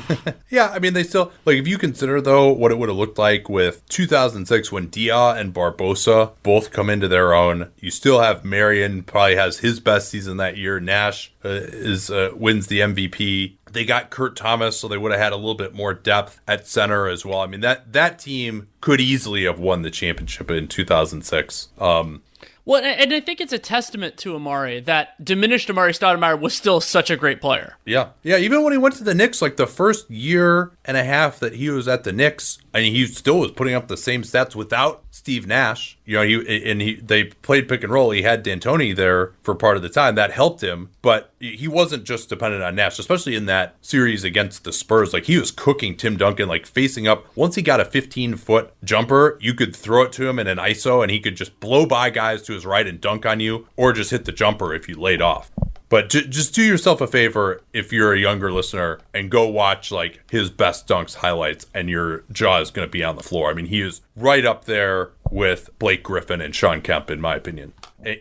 [0.50, 3.18] yeah, I mean, they still like if you consider though what it would have looked
[3.18, 7.70] like with 2006 when Diaw and Barbosa both come into their own.
[7.78, 10.80] You still have Marion probably has his best season that year.
[10.80, 13.56] Nash uh, is uh, wins the MVP.
[13.70, 16.66] They got Kurt Thomas, so they would have had a little bit more depth at
[16.66, 17.40] center as well.
[17.40, 21.68] I mean that that team could easily have won the championship in 2006.
[21.78, 22.22] Um,
[22.64, 26.80] well, and I think it's a testament to Amar'e that diminished Amar'e Stoudemire was still
[26.80, 27.76] such a great player.
[27.84, 28.36] Yeah, yeah.
[28.36, 31.54] Even when he went to the Knicks, like the first year and a half that
[31.54, 35.04] he was at the Knicks, Mean, he still was putting up the same stats without
[35.10, 35.98] Steve Nash.
[36.06, 38.10] You know, he and he they played pick and roll.
[38.10, 40.14] He had D'Antoni there for part of the time.
[40.14, 44.64] That helped him, but he wasn't just dependent on Nash, especially in that series against
[44.64, 45.12] the Spurs.
[45.12, 47.26] Like he was cooking Tim Duncan, like facing up.
[47.36, 50.58] Once he got a 15 foot jumper, you could throw it to him in an
[50.58, 53.68] ISO, and he could just blow by guys to his right and dunk on you,
[53.76, 55.50] or just hit the jumper if you laid off.
[55.92, 59.92] But j- just do yourself a favor if you're a younger listener and go watch
[59.92, 63.50] like his best dunks highlights, and your jaw is going to be on the floor.
[63.50, 67.34] I mean, he is right up there with Blake Griffin and Shawn Kemp, in my
[67.34, 67.74] opinion.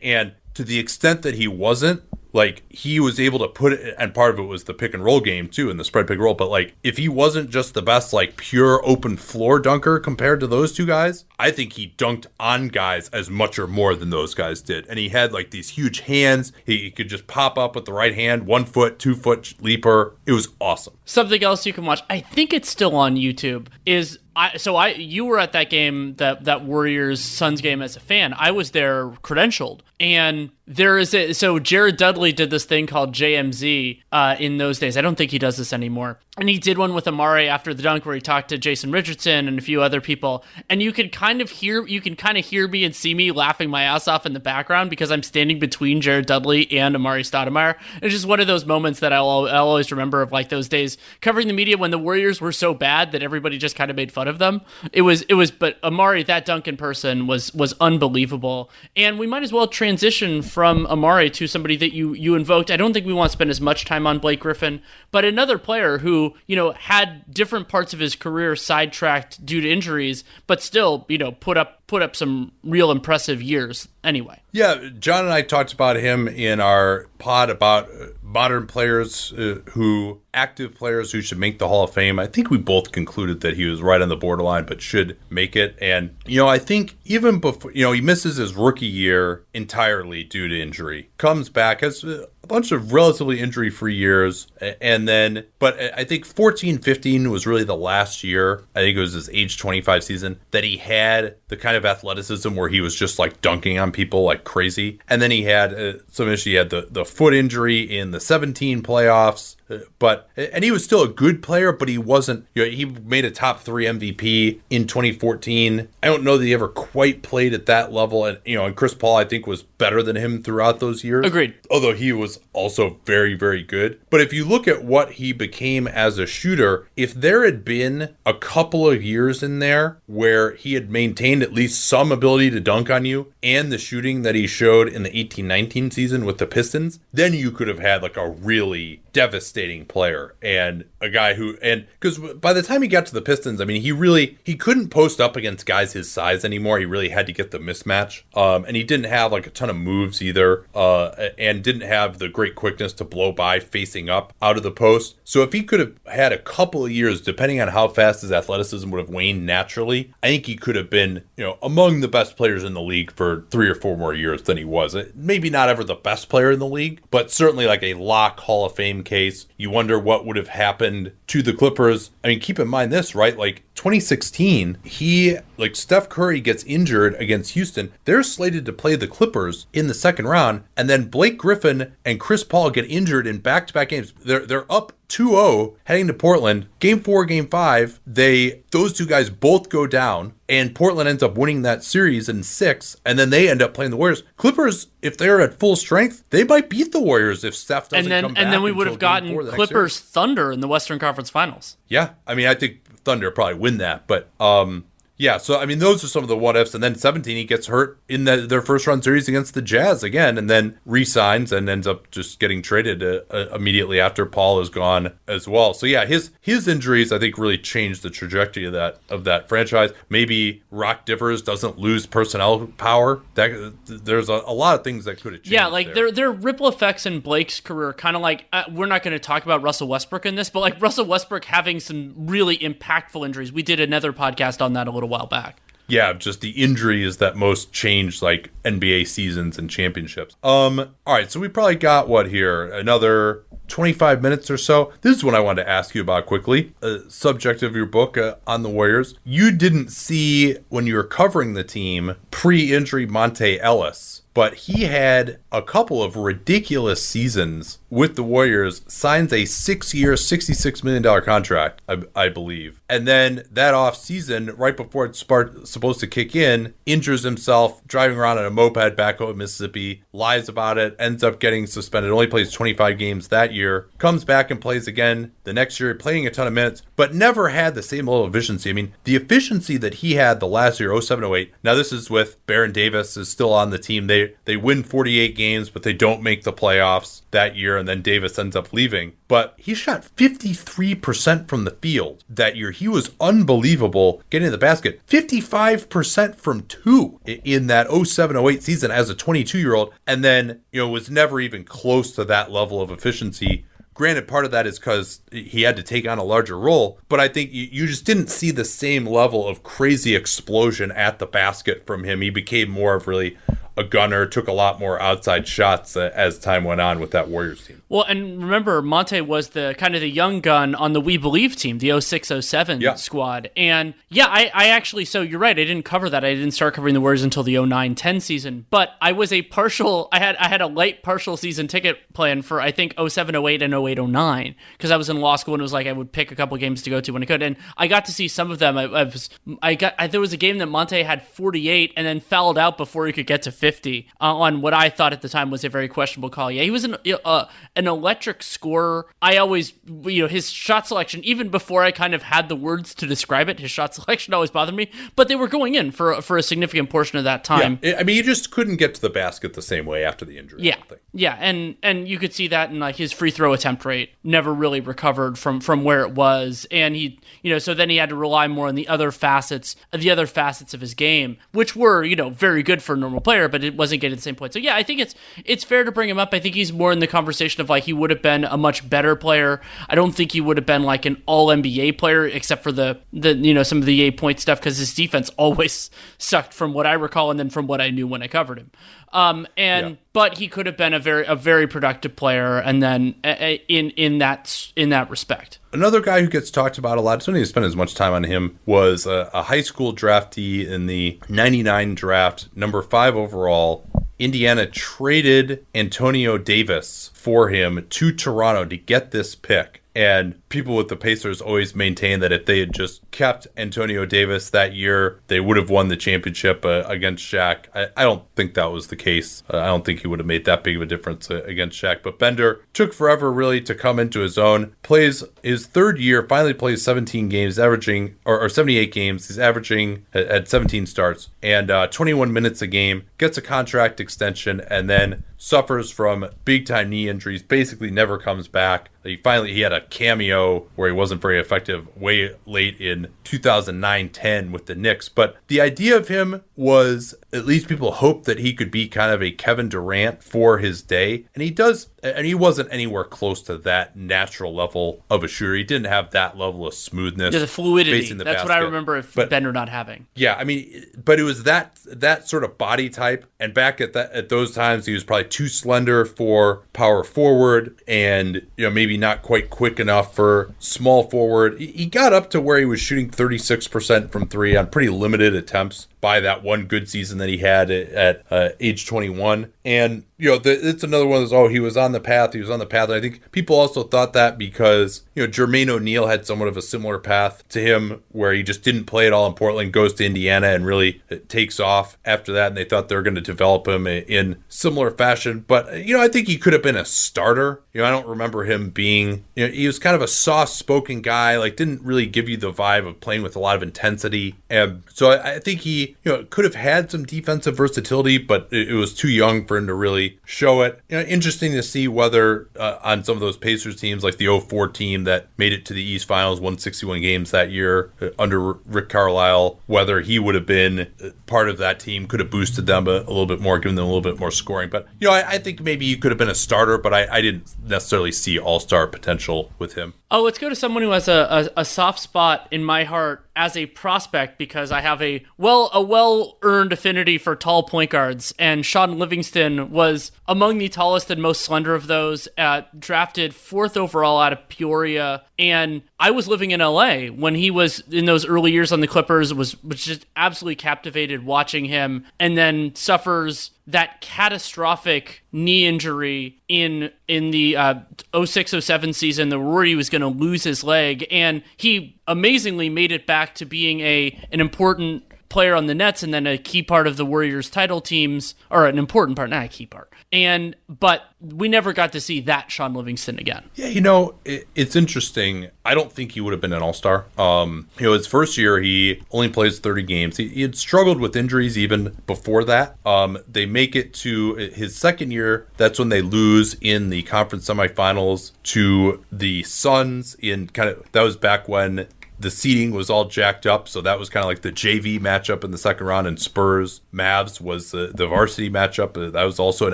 [0.03, 2.03] And to the extent that he wasn't,
[2.33, 5.03] like he was able to put it and part of it was the pick and
[5.03, 7.73] roll game too and the spread pick and roll but like if he wasn't just
[7.73, 11.93] the best like pure open floor dunker compared to those two guys i think he
[11.97, 15.51] dunked on guys as much or more than those guys did and he had like
[15.51, 16.51] these huge hands.
[16.65, 20.15] He, he could just pop up with the right hand one foot two foot leaper.
[20.25, 24.17] It was awesome something else you can watch i think it's still on youtube is
[24.35, 27.99] I, so I you were at that game that that Warriors Suns game as a
[27.99, 28.33] fan.
[28.37, 33.13] I was there credentialed, and there is a so Jared Dudley did this thing called
[33.13, 34.95] JMZ uh, in those days.
[34.95, 36.19] I don't think he does this anymore.
[36.41, 39.47] And he did one with Amar'e after the dunk where he talked to Jason Richardson
[39.47, 40.43] and a few other people.
[40.69, 43.31] And you could kind of hear you can kind of hear me and see me
[43.31, 47.19] laughing my ass off in the background because I'm standing between Jared Dudley and Amar'e
[47.19, 47.75] Stoudemire.
[48.01, 50.97] It's just one of those moments that I'll, I'll always remember of like those days
[51.21, 54.11] covering the media when the Warriors were so bad that everybody just kind of made
[54.11, 54.61] fun of them.
[54.91, 58.71] It was it was but Amar'e that dunk in person was was unbelievable.
[58.95, 62.71] And we might as well transition from Amar'e to somebody that you you invoked.
[62.71, 64.81] I don't think we want to spend as much time on Blake Griffin,
[65.11, 69.69] but another player who you know, had different parts of his career sidetracked due to
[69.69, 74.41] injuries, but still, you know, put up put up some real impressive years anyway.
[74.53, 79.59] Yeah, John and I talked about him in our pod about uh, modern players uh,
[79.71, 82.17] who active players who should make the Hall of Fame.
[82.17, 85.57] I think we both concluded that he was right on the borderline but should make
[85.57, 85.77] it.
[85.81, 90.23] And you know, I think even before, you know, he misses his rookie year entirely
[90.23, 91.09] due to injury.
[91.17, 94.47] Comes back as uh, a bunch of relatively injury free years.
[94.79, 98.63] And then, but I think 14 15 was really the last year.
[98.75, 102.55] I think it was his age 25 season that he had the kind of athleticism
[102.55, 104.99] where he was just like dunking on people like crazy.
[105.07, 106.51] And then he had uh, some issue.
[106.51, 109.55] He had the, the foot injury in the 17 playoffs
[109.99, 112.45] but and he was still a good player, but he wasn't.
[112.53, 115.87] You know, he made a top three MVP in 2014.
[116.03, 118.75] I don't know that he ever quite played at that level, and you know, and
[118.75, 121.25] Chris Paul I think was better than him throughout those years.
[121.25, 121.55] Agreed.
[121.69, 123.99] Although he was also very, very good.
[124.09, 128.15] But if you look at what he became as a shooter, if there had been
[128.25, 132.59] a couple of years in there where he had maintained at least some ability to
[132.59, 136.37] dunk on you and the shooting that he showed in the 18 19 season with
[136.37, 141.33] the Pistons, then you could have had like a really devastating player and a guy
[141.33, 144.37] who and because by the time he got to the Pistons, I mean he really
[144.43, 146.79] he couldn't post up against guys his size anymore.
[146.79, 149.69] He really had to get the mismatch, um, and he didn't have like a ton
[149.69, 154.33] of moves either, uh, and didn't have the great quickness to blow by facing up
[154.41, 155.17] out of the post.
[155.23, 158.31] So if he could have had a couple of years, depending on how fast his
[158.31, 162.07] athleticism would have waned naturally, I think he could have been you know among the
[162.07, 164.95] best players in the league for three or four more years than he was.
[165.15, 168.65] Maybe not ever the best player in the league, but certainly like a lock Hall
[168.65, 169.47] of Fame case.
[169.57, 172.11] You wonder what would have happened to the Clippers.
[172.23, 173.37] I mean, keep in mind this, right?
[173.37, 177.91] Like 2016, he like Steph Curry gets injured against Houston.
[178.05, 182.19] They're slated to play the Clippers in the second round, and then Blake Griffin and
[182.19, 184.13] Chris Paul get injured in back-to-back games.
[184.23, 186.67] They're they're up 2-0 heading to Portland.
[186.79, 191.37] Game 4, game 5, they those two guys both go down and Portland ends up
[191.37, 194.23] winning that series in 6 and then they end up playing the Warriors.
[194.37, 198.11] Clippers if they're at full strength, they might beat the Warriors if Steph doesn't and
[198.11, 201.77] then, come And then we would have gotten Clippers Thunder in the Western Conference Finals.
[201.87, 202.11] Yeah.
[202.25, 204.85] I mean, I think Thunder probably win that, but um
[205.21, 206.73] yeah, so I mean, those are some of the what ifs.
[206.73, 210.01] And then 17, he gets hurt in the, their first round series against the Jazz
[210.01, 214.59] again, and then resigns and ends up just getting traded uh, uh, immediately after Paul
[214.61, 215.75] is gone as well.
[215.75, 219.47] So yeah, his his injuries I think really changed the trajectory of that of that
[219.47, 219.91] franchise.
[220.09, 223.21] Maybe Doc Rivers doesn't lose personnel power.
[223.35, 225.51] That there's a, a lot of things that could have changed.
[225.51, 226.05] Yeah, like there.
[226.05, 229.13] there there are ripple effects in Blake's career, kind of like uh, we're not going
[229.13, 233.23] to talk about Russell Westbrook in this, but like Russell Westbrook having some really impactful
[233.23, 233.53] injuries.
[233.53, 235.61] We did another podcast on that a little while back.
[235.87, 240.37] Yeah, just the injuries that most changed like NBA seasons and championships.
[240.41, 242.63] Um, all right, so we probably got what here?
[242.63, 244.93] Another 25 minutes or so.
[245.01, 246.73] This is what I wanted to ask you about quickly.
[246.81, 249.15] Uh, subject of your book uh, on the Warriors.
[249.25, 255.39] You didn't see when you were covering the team pre-injury Monta Ellis but he had
[255.51, 261.81] a couple of ridiculous seasons with the Warriors, signs a six year, $66 million contract,
[261.87, 262.81] I, I, believe.
[262.89, 268.17] And then that off season, right before it's supposed to kick in, injures himself driving
[268.17, 272.11] around on a moped back home in Mississippi, lies about it, ends up getting suspended,
[272.11, 276.25] only plays 25 games that year, comes back and plays again the next year, playing
[276.25, 278.69] a ton of minutes, but never had the same level of efficiency.
[278.69, 282.09] I mean, the efficiency that he had the last year, 07 08, now this is
[282.09, 284.07] with Baron Davis is still on the team.
[284.07, 288.01] They they win 48 games, but they don't make the playoffs that year, and then
[288.01, 289.13] Davis ends up leaving.
[289.27, 292.71] But he shot 53% from the field that year.
[292.71, 295.05] He was unbelievable getting in the basket.
[295.07, 300.61] 55% from two in that 07 08 season as a 22 year old, and then,
[300.71, 304.65] you know, was never even close to that level of efficiency Granted, part of that
[304.65, 308.05] is because he had to take on a larger role, but I think you just
[308.05, 312.21] didn't see the same level of crazy explosion at the basket from him.
[312.21, 313.37] He became more of really
[313.77, 317.29] a gunner, took a lot more outside shots uh, as time went on with that
[317.29, 317.81] Warriors team.
[317.87, 321.55] Well, and remember, Monta was the kind of the young gun on the We Believe
[321.55, 322.95] team, the 0607 yeah.
[322.95, 323.49] squad.
[323.55, 326.23] And yeah, I, I actually, so you're right, I didn't cover that.
[326.23, 329.41] I didn't start covering the Warriors until the 09 10 season, but I was a
[329.41, 333.35] partial, I had I had a late partial season ticket plan for, I think, 07
[333.35, 335.91] 08 and 08 09, because I was in law school and it was like I
[335.91, 337.41] would pick a couple games to go to when I could.
[337.41, 338.77] And I got to see some of them.
[338.77, 339.29] I, I was,
[339.61, 342.77] I got, I, there was a game that Monta had 48 and then fouled out
[342.77, 345.63] before he could get to 50 uh, on what I thought at the time was
[345.63, 346.51] a very questionable call.
[346.51, 347.45] Yeah, he was an uh,
[347.75, 349.05] an electric scorer.
[349.21, 352.95] I always, you know, his shot selection, even before I kind of had the words
[352.95, 354.89] to describe it, his shot selection always bothered me.
[355.15, 357.79] But they were going in for for a significant portion of that time.
[357.83, 360.39] Yeah, I mean, you just couldn't get to the basket the same way after the
[360.39, 360.63] injury.
[360.63, 360.77] Yeah,
[361.13, 364.51] yeah, and and you could see that in like his free throw attempt rate never
[364.51, 368.09] really recovered from from where it was, and he, you know, so then he had
[368.09, 372.03] to rely more on the other facets, the other facets of his game, which were
[372.03, 374.53] you know very good for a normal player, but it wasn't getting the same point.
[374.53, 376.33] So yeah, I think it's it's fair to bring him up.
[376.33, 378.89] I think he's more in the conversation of like he would have been a much
[378.89, 379.61] better player.
[379.89, 382.99] I don't think he would have been like an all NBA player except for the
[383.13, 386.73] the you know some of the eight point stuff because his defense always sucked from
[386.73, 388.71] what I recall and then from what I knew when I covered him.
[389.13, 389.95] Um, and yeah.
[390.13, 394.19] but he could have been a very a very productive player, and then in in
[394.19, 395.59] that in that respect.
[395.73, 398.11] Another guy who gets talked about a lot, so I didn't spend as much time
[398.11, 403.85] on him, was a, a high school draftee in the '99 draft, number five overall.
[404.19, 409.81] Indiana traded Antonio Davis for him to Toronto to get this pick.
[409.95, 414.49] And people with the Pacers always maintain that if they had just kept Antonio Davis
[414.51, 417.65] that year, they would have won the championship uh, against Shaq.
[417.73, 419.41] I, I, don't think that was the case.
[419.51, 421.81] Uh, I don't think he would have made that big of a difference uh, against
[421.81, 422.03] Shaq.
[422.03, 424.75] But Bender took forever really to come into his own.
[424.83, 429.27] Plays his third year, finally plays 17 games, averaging or, or 78 games.
[429.27, 433.03] He's averaging at, 17 starts and uh, 21 minutes a game.
[433.17, 438.47] Gets a contract extension and then suffers from big time knee injuries, basically never comes
[438.47, 438.91] back.
[439.03, 440.40] He finally he had a cameo
[440.75, 445.95] where he wasn't very effective way late in 2009-10 with the Knicks, but the idea
[445.95, 449.69] of him was at least people hoped that he could be kind of a Kevin
[449.69, 454.53] Durant for his day, and he does and he wasn't anywhere close to that natural
[454.53, 455.55] level of a shooter.
[455.55, 457.31] He didn't have that level of smoothness.
[457.31, 458.13] There's a fluidity.
[458.13, 458.49] The That's basket.
[458.49, 460.07] what I remember if but, Bender not having.
[460.15, 463.93] Yeah, I mean, but it was that that sort of body type, and back at
[463.93, 468.71] that at those times, he was probably too slender for power forward, and you know
[468.71, 471.59] maybe not quite quick enough for small forward.
[471.59, 475.87] He got up to where he was shooting 36% from three on pretty limited attempts
[476.01, 479.53] by that one good season that he had at, uh, age 21.
[479.63, 482.33] And, you know, the, it's another one of those, oh, he was on the path.
[482.33, 482.89] He was on the path.
[482.89, 486.57] And I think people also thought that because, you know, Jermaine O'Neal had somewhat of
[486.57, 489.93] a similar path to him where he just didn't play at all in Portland, goes
[489.93, 492.47] to Indiana and really takes off after that.
[492.47, 495.45] And they thought they were going to develop him in similar fashion.
[495.47, 497.61] But, you know, I think he could have been a starter.
[497.73, 500.51] You know, I don't remember him being, you know, he was kind of a soft
[500.51, 503.63] spoken guy, like didn't really give you the vibe of playing with a lot of
[503.63, 504.35] intensity.
[504.49, 508.49] And so I, I think he, you know, could have had some defensive versatility, but
[508.51, 510.81] it, it, was too young for him to really show it.
[510.89, 514.39] You know, interesting to see whether uh, on some of those Pacers teams, like the
[514.39, 518.09] 04 team that made it to the East Finals, won 61 games that year uh,
[518.19, 522.29] under Rick Carlisle, whether he would have been uh, part of that team, could have
[522.29, 524.69] boosted them a, a little bit more, given them a little bit more scoring.
[524.69, 527.07] But, you know, I, I think maybe he could have been a starter, but I,
[527.09, 529.93] I didn't necessarily see all star potential with him.
[530.13, 533.25] Oh, let's go to someone who has a, a, a, soft spot in my heart
[533.33, 537.91] as a prospect because I have a well a well earned affinity for tall point
[537.91, 542.27] guards, and Shaun Livingston was among the tallest and most slender of those.
[542.37, 547.49] Uh, drafted fourth overall out of Peoria, and I was living in LA when he
[547.49, 549.33] was in those early years on the Clippers.
[549.33, 556.91] Was was just absolutely captivated watching him, and then suffers that catastrophic knee injury in
[557.07, 557.75] in the uh,
[558.13, 561.05] 0607 season the Rory was going to lose his leg.
[561.11, 566.03] And he amazingly made it back to being a an important player on the Nets
[566.03, 569.45] and then a key part of the Warriors title teams or an important part not
[569.45, 573.43] a key part and but we never got to see that Shaun Livingston again.
[573.55, 575.49] Yeah, you know, it, it's interesting.
[575.63, 577.05] I don't think he would have been an All Star.
[577.17, 580.17] Um, you know, his first year he only plays 30 games.
[580.17, 582.75] He, he had struggled with injuries even before that.
[582.85, 585.47] Um, they make it to his second year.
[585.57, 590.15] That's when they lose in the conference semifinals to the Suns.
[590.15, 591.87] In kind of that was back when
[592.21, 595.43] the seating was all jacked up, so that was kind of like the JV matchup
[595.43, 596.07] in the second round.
[596.07, 598.95] And Spurs Mavs was the, the varsity matchup.
[598.95, 599.73] Uh, that was also an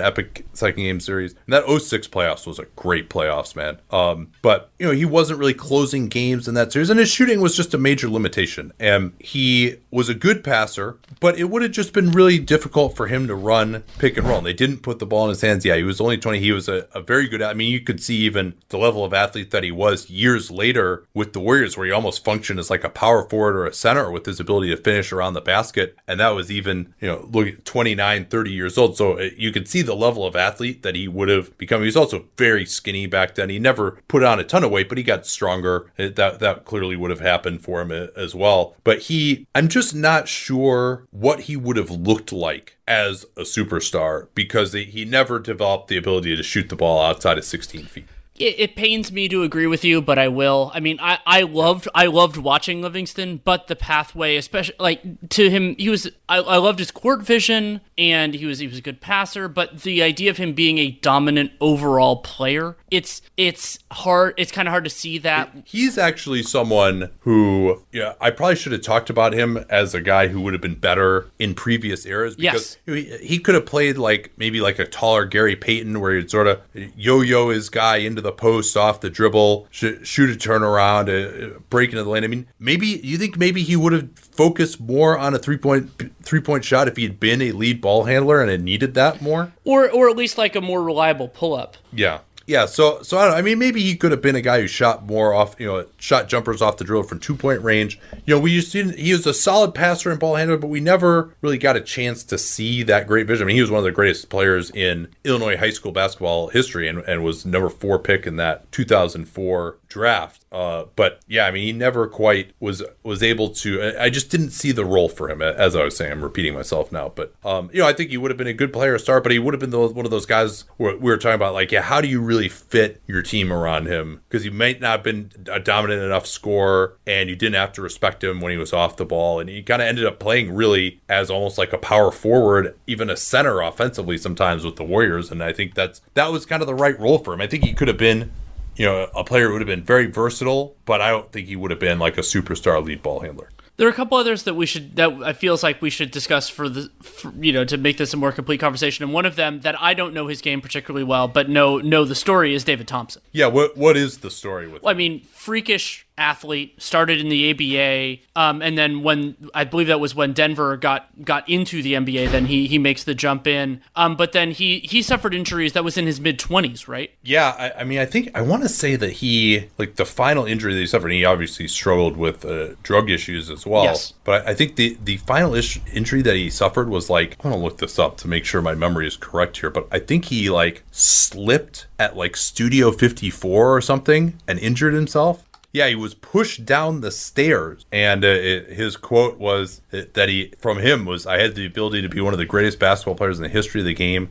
[0.00, 1.34] epic second game series.
[1.46, 3.78] And that 06 playoffs was a great playoffs, man.
[3.90, 7.40] Um, but you know he wasn't really closing games in that series, and his shooting
[7.40, 8.72] was just a major limitation.
[8.78, 13.06] And he was a good passer, but it would have just been really difficult for
[13.06, 14.38] him to run pick and roll.
[14.38, 15.64] And they didn't put the ball in his hands.
[15.64, 16.38] Yeah, he was only 20.
[16.38, 17.42] He was a, a very good.
[17.42, 21.04] I mean, you could see even the level of athlete that he was years later
[21.14, 23.74] with the Warriors, where he almost functioned function as like a power forward or a
[23.74, 25.96] center with his ability to finish around the basket.
[26.06, 28.96] And that was even, you know, look at 29, 30 years old.
[28.96, 31.80] So uh, you could see the level of athlete that he would have become.
[31.80, 33.50] He was also very skinny back then.
[33.50, 35.90] He never put on a ton of weight, but he got stronger.
[35.96, 38.76] That, that clearly would have happened for him uh, as well.
[38.84, 44.28] But he, I'm just not sure what he would have looked like as a superstar
[44.34, 48.06] because he never developed the ability to shoot the ball outside of 16 feet
[48.40, 50.70] it, it, pains me to agree with you, but I will.
[50.74, 55.50] I mean, I, I loved I loved watching Livingston, but the pathway, especially like to
[55.50, 58.82] him, he was I, I loved his court vision and he was he was a
[58.82, 64.34] good passer, but the idea of him being a dominant overall player, it's it's hard.
[64.36, 65.50] It's kind of hard to see that.
[65.64, 70.28] He's actually someone who, yeah, I probably should have talked about him as a guy
[70.28, 73.18] who would have been better in previous eras because yes.
[73.20, 76.46] he, he could have played like maybe like a taller Gary Payton, where he'd sort
[76.46, 81.08] of yo-yo his guy into the the post, off the dribble, sh- shoot a turnaround,
[81.08, 82.24] uh, break into the lane.
[82.24, 85.90] I mean, maybe you think maybe he would have focused more on a three point
[86.22, 89.22] three point shot if he had been a lead ball handler and had needed that
[89.22, 91.76] more, or or at least like a more reliable pull up.
[91.92, 92.20] Yeah.
[92.48, 93.36] Yeah, so so I don't know.
[93.36, 95.84] I mean, maybe he could have been a guy who shot more off, you know,
[95.98, 98.00] shot jumpers off the drill from two point range.
[98.24, 100.80] You know, we used to, he was a solid passer and ball handler, but we
[100.80, 103.44] never really got a chance to see that great vision.
[103.44, 106.88] I mean, he was one of the greatest players in Illinois high school basketball history
[106.88, 110.44] and, and was number four pick in that 2004 draft.
[110.52, 113.94] Uh, but yeah, I mean, he never quite was was able to.
[114.00, 115.42] I just didn't see the role for him.
[115.42, 118.16] As I was saying, I'm repeating myself now, but um, you know, I think he
[118.16, 120.04] would have been a good player to start, but he would have been the, one
[120.04, 123.00] of those guys where we were talking about, like, yeah, how do you really fit
[123.06, 124.22] your team around him?
[124.28, 127.82] Because he might not have been a dominant enough scorer, and you didn't have to
[127.82, 130.54] respect him when he was off the ball, and he kind of ended up playing
[130.54, 135.30] really as almost like a power forward, even a center offensively sometimes with the Warriors,
[135.30, 137.40] and I think that's that was kind of the right role for him.
[137.40, 138.30] I think he could have been
[138.78, 141.56] you know, a player who would have been very versatile, but I don't think he
[141.56, 143.50] would have been like a superstar lead ball handler.
[143.76, 146.48] There are a couple others that we should that I feels like we should discuss
[146.48, 149.04] for the for, you know to make this a more complete conversation.
[149.04, 152.04] And one of them that I don't know his game particularly well, but know know
[152.04, 153.22] the story is David Thompson.
[153.30, 154.82] Yeah, what what is the story with?
[154.82, 159.86] Well, I mean, freakish athlete, started in the ABA, um, and then when I believe
[159.86, 163.46] that was when Denver got got into the NBA, then he he makes the jump
[163.46, 163.80] in.
[163.96, 167.10] Um, but then he he suffered injuries that was in his mid twenties, right?
[167.22, 170.44] Yeah, I, I, mean, I think I want to say that he like the final
[170.44, 171.10] injury that he suffered.
[171.10, 173.84] he obviously struggled with uh, drug issues as well.
[173.84, 174.12] Yes.
[174.24, 177.48] But I, I think the the final ish, injury that he suffered was like I
[177.48, 179.70] want to look this up to make sure my memory is correct here.
[179.70, 185.44] But I think he like slipped at like Studio 54 or something and injured himself.
[185.72, 190.52] Yeah, he was pushed down the stairs, and uh, it, his quote was that he,
[190.58, 193.38] from him, was, "I had the ability to be one of the greatest basketball players
[193.38, 194.30] in the history of the game,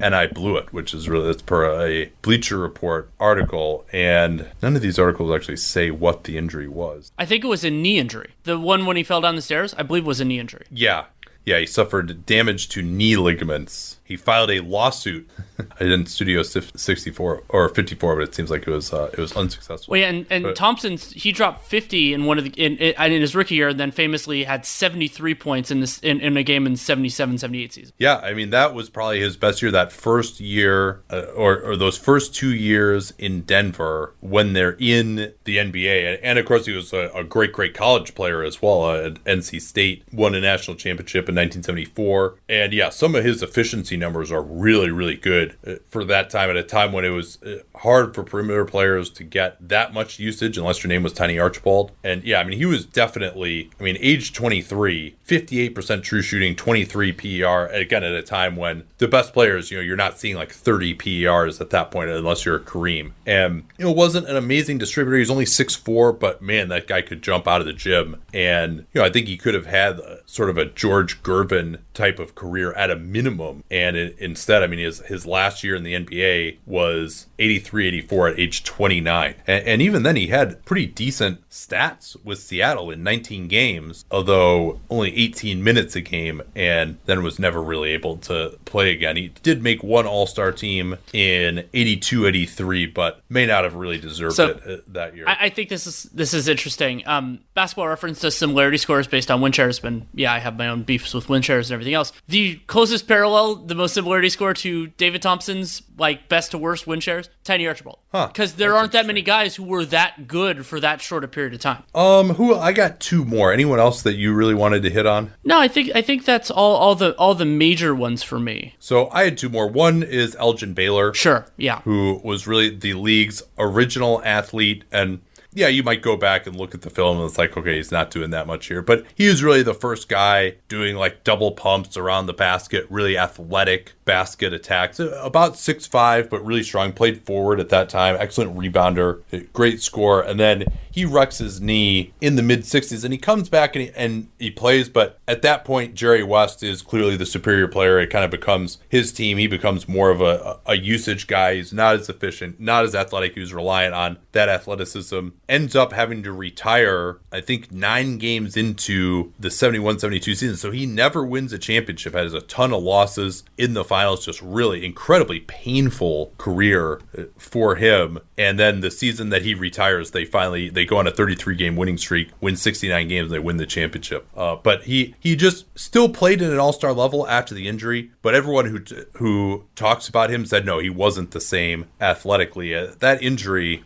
[0.00, 4.76] and I blew it," which is really that's per a Bleacher Report article, and none
[4.76, 7.12] of these articles actually say what the injury was.
[7.18, 8.30] I think it was a knee injury.
[8.44, 10.64] The one when he fell down the stairs, I believe, was a knee injury.
[10.70, 11.04] Yeah,
[11.48, 13.96] yeah, he suffered damage to knee ligaments.
[14.04, 15.28] He filed a lawsuit.
[15.58, 19.32] I didn't Studio 64 or 54, but it seems like it was uh, it was
[19.32, 19.92] unsuccessful.
[19.92, 23.12] Well, yeah, and, and but, Thompson's he dropped 50 in one of the in, in,
[23.12, 26.42] in, his rookie year, and then famously had 73 points in this in, in a
[26.42, 27.94] game in 77, 78 season.
[27.98, 29.70] Yeah, I mean that was probably his best year.
[29.70, 35.34] That first year, uh, or or those first two years in Denver when they're in
[35.44, 38.84] the NBA, and of course he was a, a great great college player as well.
[38.84, 43.42] Uh, at NC State won a national championship in 1974, and yeah, some of his
[43.42, 47.10] efficiency numbers are really, really good uh, for that time at a time when it
[47.10, 51.12] was uh, hard for perimeter players to get that much usage unless your name was
[51.12, 51.92] Tiny Archibald.
[52.02, 57.12] And yeah, I mean, he was definitely, I mean, age 23, 58% true shooting, 23
[57.12, 60.52] PER, again, at a time when the best players, you know, you're not seeing like
[60.52, 63.12] 30 PERs at that point unless you're Kareem.
[63.26, 65.18] And, you know, wasn't an amazing distributor.
[65.18, 68.20] He's only 6'4, but man, that guy could jump out of the gym.
[68.34, 71.78] And, you know, I think he could have had a, sort of a George Gervin
[71.94, 73.64] type of career at a minimum.
[73.70, 78.28] And it, instead, I mean, his, his last year in the NBA was 83 84
[78.28, 79.34] at age 29.
[79.46, 84.80] And, and even then, he had pretty decent stats with Seattle in 19 games, although
[84.90, 89.16] only 18 minutes a game, and then was never really able to play again.
[89.16, 93.98] He did make one All Star team in 82 83, but may not have really
[93.98, 95.24] deserved so, it uh, that year.
[95.26, 97.02] I, I, think this is this is interesting.
[97.06, 100.68] Um, basketball reference does similarity scores based on win shares, but yeah, I have my
[100.68, 102.12] own beefs with win shares and everything else.
[102.28, 107.00] The closest parallel, the most similarity score to David Thompson's like best to worst win
[107.00, 107.98] shares, Tiny Archibald.
[108.12, 108.26] Huh.
[108.26, 111.54] Because there aren't that many guys who were that good for that short a period
[111.54, 111.82] of time.
[111.94, 113.52] Um, who I got two more.
[113.52, 115.32] Anyone else that you really wanted to hit on?
[115.44, 118.74] No, I think I think that's all all the all the major ones for me.
[118.78, 119.66] So I had two more.
[119.66, 121.14] One is Elgin Baylor.
[121.14, 121.80] Sure, yeah.
[121.82, 125.20] Who was really the league's original athlete and
[125.54, 127.90] yeah, you might go back and look at the film and it's like, okay, he's
[127.90, 128.82] not doing that much here.
[128.82, 133.16] But he was really the first guy doing like double pumps around the basket, really
[133.16, 134.98] athletic basket attacks.
[134.98, 136.94] About six five, but really strong.
[136.94, 138.16] Played forward at that time.
[138.18, 139.20] Excellent rebounder,
[139.52, 140.22] great score.
[140.22, 143.84] And then he wrecks his knee in the mid 60s and he comes back and
[143.84, 144.88] he, and he plays.
[144.88, 148.00] But at that point, Jerry West is clearly the superior player.
[148.00, 149.36] It kind of becomes his team.
[149.36, 151.56] He becomes more of a, a usage guy.
[151.56, 153.34] He's not as efficient, not as athletic.
[153.34, 158.56] He was reliant on that athleticism ends up having to retire, I think, nine games
[158.56, 160.56] into the 71 72 season.
[160.56, 164.40] So he never wins a championship, has a ton of losses in the finals, just
[164.40, 168.20] really incredibly painful career uh, for him.
[168.36, 171.74] And then the season that he retires, they finally they go on a 33 game
[171.74, 174.28] winning streak, win 69 games, they win the championship.
[174.36, 178.12] Uh, but he he just still played at an all star level after the injury.
[178.22, 178.80] But everyone who
[179.14, 182.76] who talks about him said no, he wasn't the same athletically.
[182.76, 183.82] Uh, that injury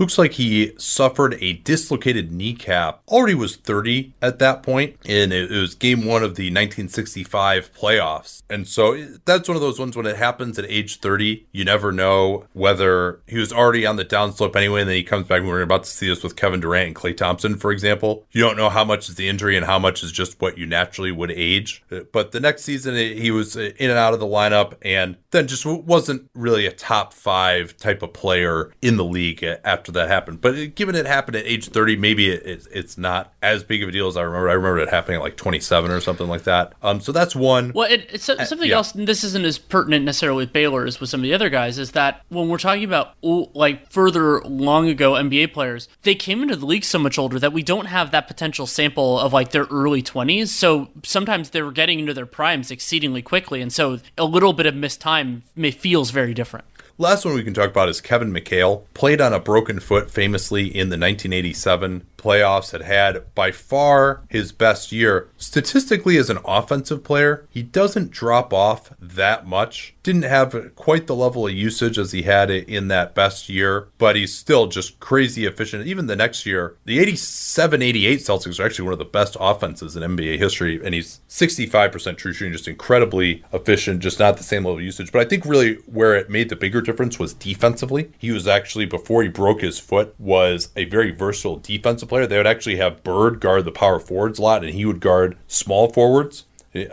[0.00, 3.02] looks like he suffered a dislocated kneecap.
[3.06, 8.42] Already was 30 at that point, and it, was game one of the 1965 playoffs.
[8.48, 8.96] And so
[9.26, 13.20] that's one of those ones when it happens at age 30, you never know whether
[13.26, 15.42] he was already on the downslope anyway, and then he comes back.
[15.42, 18.24] We're about to see this with Kevin Durant and Klay Thompson, for example.
[18.30, 20.64] You don't know how much is the injury and how much is just what you
[20.64, 21.84] naturally would age.
[22.12, 25.46] But the next season, he was uh, in and out of the lineup, and then
[25.46, 30.08] just wasn't really a top five type of player in the league uh, after that
[30.08, 30.40] happened.
[30.40, 33.92] But given it happened at age 30, maybe it, it's not as big of a
[33.92, 34.48] deal as I remember.
[34.48, 36.74] I remember it happening at like 27 or something like that.
[36.82, 37.72] Um, so that's one.
[37.74, 38.76] Well, it, it's uh, something yeah.
[38.76, 38.92] else.
[38.92, 41.78] this isn't as pertinent necessarily with Baylor as with some of the other guys.
[41.78, 46.56] Is that when we're talking about like further long ago NBA players, they came into
[46.56, 49.64] the league so much older that we don't have that potential sample of like their
[49.64, 50.48] early 20s.
[50.48, 54.66] So sometimes they were getting into their primes exceedingly quickly, and so a little bit
[54.66, 56.64] of missed time may feels very different.
[57.00, 58.82] Last one we can talk about is Kevin McHale.
[58.92, 64.52] Played on a broken foot famously in the 1987 playoffs, had had by far his
[64.52, 65.28] best year.
[65.36, 69.94] Statistically, as an offensive player, he doesn't drop off that much.
[70.02, 73.88] Didn't have quite the level of usage as he had it in that best year,
[73.98, 75.86] but he's still just crazy efficient.
[75.86, 79.96] Even the next year, the 87 88 Celtics are actually one of the best offenses
[79.96, 84.64] in NBA history, and he's 65% true shooting, just incredibly efficient, just not the same
[84.64, 85.12] level of usage.
[85.12, 88.10] But I think really where it made the bigger difference was defensively.
[88.18, 92.26] He was actually, before he broke his foot, was a very versatile defensive player.
[92.26, 95.38] They would actually have Bird guard the power forwards a lot, and he would guard
[95.48, 96.44] small forwards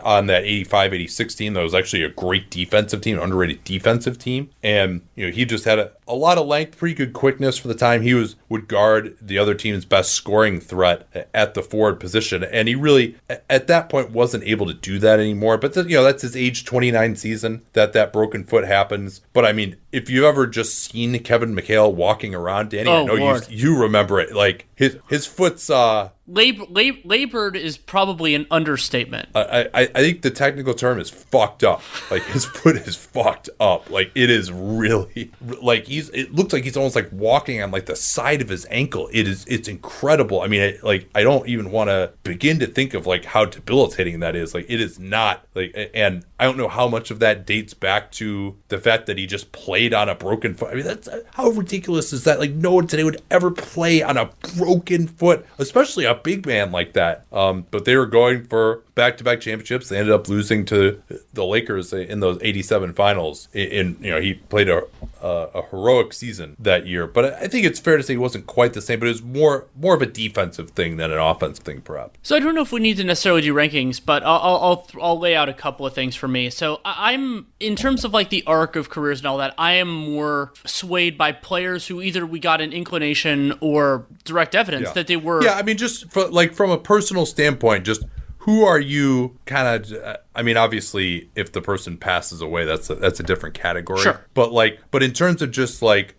[0.02, 4.50] on that 85 86 team that was actually a great defensive team underrated defensive team
[4.60, 7.68] and you know he just had a, a lot of length pretty good quickness for
[7.68, 12.00] the time he was would guard the other team's best scoring threat at the forward
[12.00, 13.16] position and he really
[13.48, 16.34] at that point wasn't able to do that anymore but the, you know that's his
[16.34, 20.78] age 29 season that that broken foot happens but i mean if you've ever just
[20.78, 24.98] seen kevin mchale walking around danny oh, i know you, you remember it like his
[25.08, 29.30] his foot's uh Lab- lab- labored is probably an understatement.
[29.34, 31.80] I, I, I think the technical term is fucked up.
[32.10, 33.88] Like his foot is fucked up.
[33.88, 36.10] Like it is really like he's.
[36.10, 39.08] It looks like he's almost like walking on like the side of his ankle.
[39.12, 39.44] It is.
[39.46, 40.40] It's incredible.
[40.40, 43.44] I mean, it, like I don't even want to begin to think of like how
[43.44, 44.54] debilitating that is.
[44.54, 45.74] Like it is not like.
[45.94, 49.26] And I don't know how much of that dates back to the fact that he
[49.26, 50.70] just played on a broken foot.
[50.70, 52.38] I mean, that's how ridiculous is that?
[52.38, 56.70] Like no one today would ever play on a broken foot, especially a big man
[56.70, 57.26] like that.
[57.32, 59.88] Um, but they were going for back-to-back championships.
[59.88, 63.48] They ended up losing to the Lakers in those '87 finals.
[63.52, 64.84] In, in you know, he played a,
[65.22, 67.06] a, a heroic season that year.
[67.06, 69.00] But I think it's fair to say he wasn't quite the same.
[69.00, 72.18] But it was more more of a defensive thing than an offensive thing, perhaps.
[72.22, 74.86] So I don't know if we need to necessarily do rankings, but I'll I'll, I'll,
[75.02, 76.50] I'll lay out a couple of things for me.
[76.50, 79.54] So I'm in terms of like the arc of careers and all that.
[79.58, 84.88] I am more swayed by players who either we got an inclination or direct evidence
[84.88, 84.92] yeah.
[84.92, 85.42] that they were.
[85.42, 88.04] Yeah, I mean, just for, like from a personal standpoint, just
[88.48, 92.88] who are you kind of uh, i mean obviously if the person passes away that's
[92.88, 94.24] a, that's a different category sure.
[94.32, 96.14] but like but in terms of just like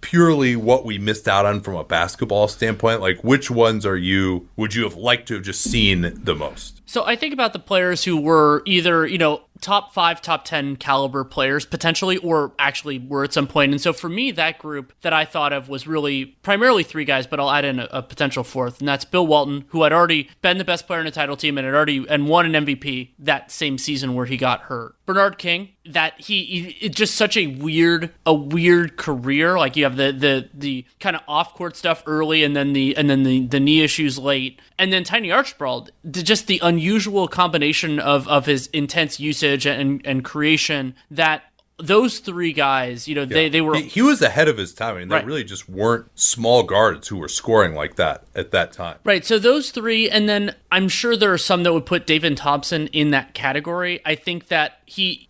[0.00, 4.48] purely what we missed out on from a basketball standpoint like which ones are you
[4.54, 7.58] would you have liked to have just seen the most so i think about the
[7.58, 12.98] players who were either you know top five, top 10 caliber players potentially, or actually
[12.98, 13.72] were at some point.
[13.72, 17.26] And so for me, that group that I thought of was really primarily three guys,
[17.26, 20.28] but I'll add in a, a, potential fourth, and that's Bill Walton, who had already
[20.42, 23.12] been the best player in a title team and had already and won an MVP
[23.18, 24.94] that same season where he got hurt.
[25.06, 29.58] Bernard King, that he, he just such a weird a weird career.
[29.58, 32.96] Like you have the the the kind of off court stuff early, and then the
[32.96, 38.00] and then the the knee issues late, and then Tiny Archibald, just the unusual combination
[38.00, 41.44] of of his intense usage and and creation that
[41.78, 43.34] those three guys, you know, yeah.
[43.34, 43.74] they, they were.
[43.74, 44.96] He, he, was ahead of his time.
[44.96, 45.20] I mean, right.
[45.20, 48.98] they really just weren't small guards who were scoring like that at that time.
[49.02, 49.24] Right.
[49.24, 52.86] So those three, and then I'm sure there are some that would put David Thompson
[52.88, 54.00] in that category.
[54.04, 55.28] I think that he,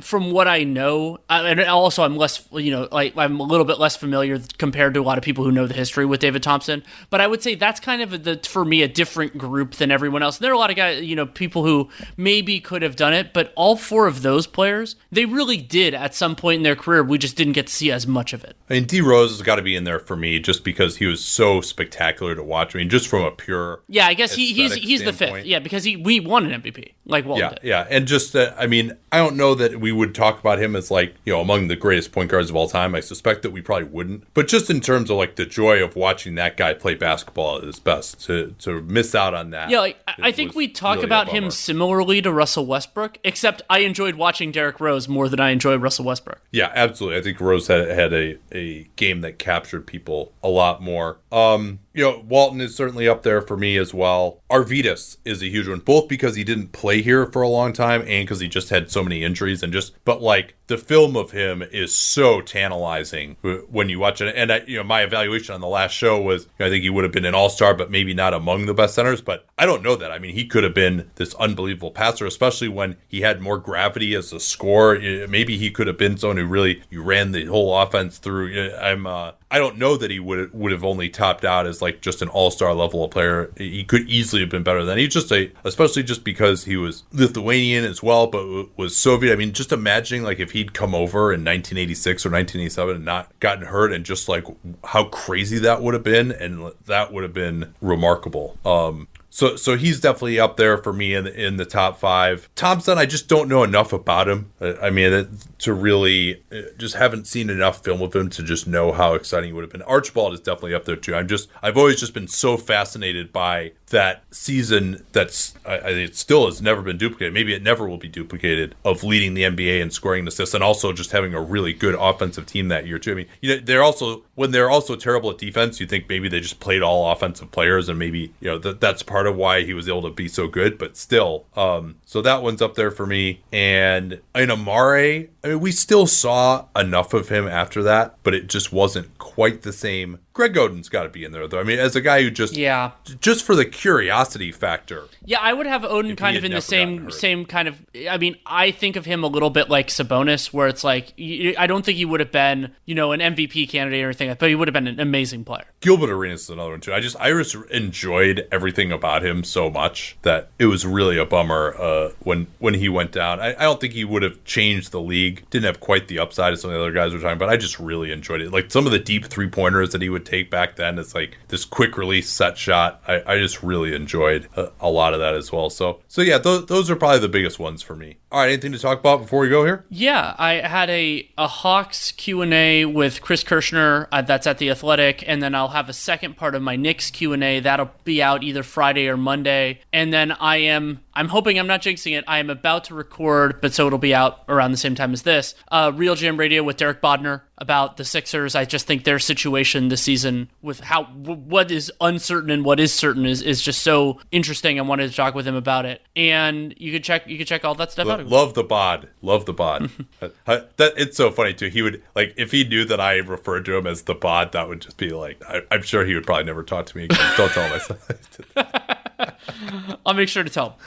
[0.00, 3.78] from what I know, and also I'm less, you know, like I'm a little bit
[3.80, 6.84] less familiar compared to a lot of people who know the history with David Thompson.
[7.10, 10.22] But I would say that's kind of the for me a different group than everyone
[10.22, 10.36] else.
[10.38, 13.12] And there are a lot of guys, you know, people who maybe could have done
[13.12, 16.76] it, but all four of those players, they really did at some point in their
[16.76, 17.02] career.
[17.02, 18.56] We just didn't get to see as much of it.
[18.68, 21.06] I mean, D Rose has got to be in there for me just because he
[21.06, 22.76] was so spectacular to watch.
[22.76, 25.18] I mean, just from a pure yeah, I guess he, he's he's standpoint.
[25.18, 25.46] the fifth.
[25.46, 27.64] Yeah, because he we won an MVP like Walton yeah, did.
[27.64, 30.60] Yeah, and just uh, I mean mean, I don't know that we would talk about
[30.60, 32.94] him as like, you know, among the greatest point guards of all time.
[32.94, 34.24] I suspect that we probably wouldn't.
[34.34, 37.64] But just in terms of like the joy of watching that guy play basketball at
[37.64, 39.70] his best, to to miss out on that.
[39.70, 43.80] Yeah, like, I think we talk really about him similarly to Russell Westbrook, except I
[43.80, 46.40] enjoyed watching Derrick Rose more than I enjoyed Russell Westbrook.
[46.52, 47.18] Yeah, absolutely.
[47.18, 51.18] I think Rose had had a, a game that captured people a lot more.
[51.32, 54.40] Um, you know, Walton is certainly up there for me as well.
[54.50, 58.02] Arvydas is a huge one, both because he didn't play here for a long time
[58.02, 61.30] and because he just had so many injuries and just, but like the film of
[61.30, 63.36] him is so tantalizing
[63.70, 64.34] when you watch it.
[64.34, 67.04] And I, you know, my evaluation on the last show was, I think he would
[67.04, 69.20] have been an all star, but maybe not among the best centers.
[69.20, 70.10] But I don't know that.
[70.10, 74.14] I mean, he could have been this unbelievable passer, especially when he had more gravity
[74.14, 74.98] as a scorer.
[75.28, 78.72] Maybe he could have been someone who really you ran the whole offense through.
[78.80, 82.00] I'm, uh, I don't know that he would would have only topped out as like
[82.00, 83.52] just an all star level of player.
[83.56, 87.04] He could easily have been better than he's just a, especially just because he was
[87.12, 89.32] Lithuanian as well, but was Soviet.
[89.32, 93.38] I mean, just imagining like if he'd come over in 1986 or 1987 and not
[93.40, 94.44] gotten hurt, and just like
[94.84, 98.58] how crazy that would have been, and that would have been remarkable.
[98.64, 102.48] Um, so so he's definitely up there for me in in the top five.
[102.54, 104.52] Thompson, I just don't know enough about him.
[104.60, 108.92] I mean, to really uh, just haven't seen enough film of him to just know
[108.92, 109.82] how exciting he would have been.
[109.82, 111.16] Archibald is definitely up there too.
[111.16, 116.16] I'm just I've always just been so fascinated by that season that's I, I it
[116.16, 117.32] still has never been duplicated.
[117.32, 120.92] Maybe it never will be duplicated of leading the NBA and scoring assists and also
[120.92, 123.12] just having a really good offensive team that year too.
[123.12, 126.28] I mean, you know, they're also when they're also terrible at defense, you think maybe
[126.28, 129.62] they just played all offensive players and maybe you know that that's part of why
[129.62, 130.76] he was able to be so good.
[130.76, 133.42] But still, um, so that one's up there for me.
[133.52, 138.48] And in Amar'e, I mean, we still saw enough of him after that, but it
[138.48, 141.60] just wasn't quite the same Greg Oden's got to be in there, though.
[141.60, 142.90] I mean, as a guy who just yeah,
[143.20, 145.04] just for the curiosity factor.
[145.26, 147.76] Yeah, I would have Oden kind of in the same same kind of.
[148.08, 151.66] I mean, I think of him a little bit like Sabonis, where it's like I
[151.66, 154.54] don't think he would have been, you know, an MVP candidate or anything, but he
[154.54, 155.66] would have been an amazing player.
[155.80, 156.94] Gilbert Arenas is another one too.
[156.94, 161.26] I just I just enjoyed everything about him so much that it was really a
[161.26, 163.38] bummer uh, when when he went down.
[163.38, 165.44] I, I don't think he would have changed the league.
[165.50, 167.58] Didn't have quite the upside as some of the other guys were talking, but I
[167.58, 168.50] just really enjoyed it.
[168.50, 170.98] Like some of the deep three pointers that he would take back then.
[170.98, 173.02] It's like this quick release set shot.
[173.06, 175.70] I, I just really enjoyed a, a, lot of that as well.
[175.70, 178.18] So so yeah, th- those are probably the biggest ones for me.
[178.30, 179.84] All right, anything to talk about before we go here?
[179.90, 184.08] Yeah, I had a a Hawks Q and A with Chris Kirschner.
[184.10, 187.10] Uh, that's at the Athletic, and then I'll have a second part of my Knicks
[187.10, 189.80] Q and A that'll be out either Friday or Monday.
[189.92, 192.24] And then I am I'm hoping I'm not jinxing it.
[192.26, 195.22] I am about to record, but so it'll be out around the same time as
[195.22, 195.54] this.
[195.68, 198.54] Uh, RealGM Radio with Derek Bodner about the Sixers.
[198.54, 202.92] I just think their situation this season with how what is uncertain and what is
[202.92, 204.78] certain is, is just so interesting.
[204.78, 207.64] I wanted to talk with him about it, and you could check you could check
[207.64, 208.26] all that stuff L- out.
[208.26, 209.90] Love the bod, love the bod.
[210.46, 211.68] that it's so funny too.
[211.68, 214.68] He would like if he knew that I referred to him as the bod, that
[214.68, 217.34] would just be like I, am sure he would probably never talk to me again.
[217.36, 218.88] Don't tell him I said.
[220.06, 220.78] I'll make sure to tell.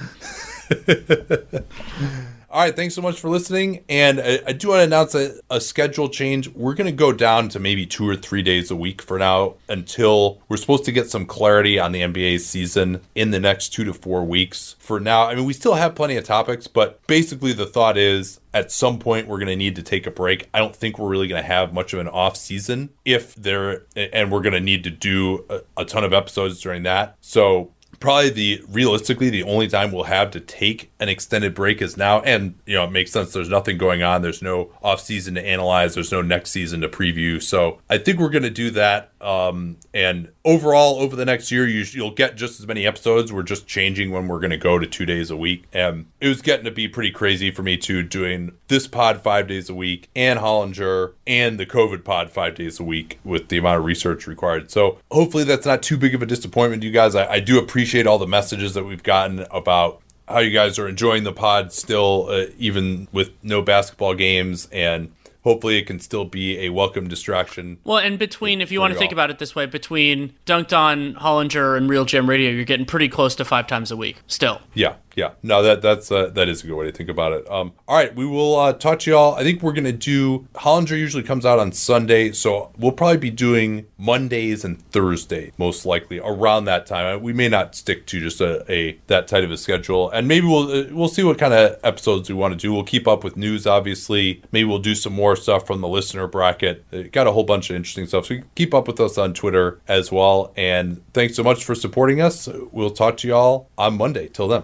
[2.49, 3.83] All right, thanks so much for listening.
[3.89, 6.47] And I, I do want to announce a, a schedule change.
[6.47, 9.55] We're going to go down to maybe two or three days a week for now
[9.67, 13.83] until we're supposed to get some clarity on the NBA season in the next two
[13.83, 14.77] to four weeks.
[14.79, 18.39] For now, I mean, we still have plenty of topics, but basically the thought is
[18.53, 20.47] at some point we're going to need to take a break.
[20.53, 23.83] I don't think we're really going to have much of an off season if there,
[23.95, 27.17] and we're going to need to do a, a ton of episodes during that.
[27.19, 31.97] So probably the realistically the only time we'll have to take an extended break is
[31.97, 32.21] now.
[32.21, 33.33] And you know it makes sense.
[33.33, 34.21] There's nothing going on.
[34.21, 35.95] There's no off season to analyze.
[35.95, 37.41] There's no next season to preview.
[37.41, 41.67] So i think we're going to do that um, and overall over the next year
[41.67, 43.31] you, you'll get just as many episodes.
[43.31, 45.65] We're just changing when we're going to go to two days a week.
[45.73, 49.47] And it was getting to be pretty crazy for me too doing this pod five
[49.47, 53.57] days a week and hollinger and the covid pod five days a week with the
[53.57, 54.69] amount of research required.
[54.71, 57.15] So hopefully that's not too big of a disappointment to you guys.
[57.15, 60.87] I, I do appreciate all the messages that we've gotten about how you guys are
[60.87, 65.11] enjoying the pod still uh, even with no basketball games and
[65.47, 67.77] hopefully it can still be a welcome distraction.
[67.85, 71.13] Well, and between, if you want to think about it this way, between Dunked On,
[71.15, 74.61] Hollinger, and RealGM Radio, you're getting pretty close to five times a week still.
[74.73, 77.49] Yeah, yeah, no, that that's uh, that is a good way to think about it.
[77.49, 79.33] Um, all right, we will uh, talk to y'all.
[79.33, 83.31] I think we're gonna do Hollinger usually comes out on Sunday, so we'll probably be
[83.31, 87.23] doing Mondays and Thursday most likely around that time.
[87.23, 90.45] We may not stick to just a, a that tight of a schedule, and maybe
[90.45, 92.71] we'll uh, we'll see what kind of episodes we want to do.
[92.71, 94.43] We'll keep up with news, obviously.
[94.51, 96.85] Maybe we'll do some more stuff from the listener bracket.
[96.93, 98.27] Uh, got a whole bunch of interesting stuff.
[98.27, 100.53] So keep up with us on Twitter as well.
[100.55, 102.47] And thanks so much for supporting us.
[102.71, 104.27] We'll talk to y'all on Monday.
[104.27, 104.63] Till then.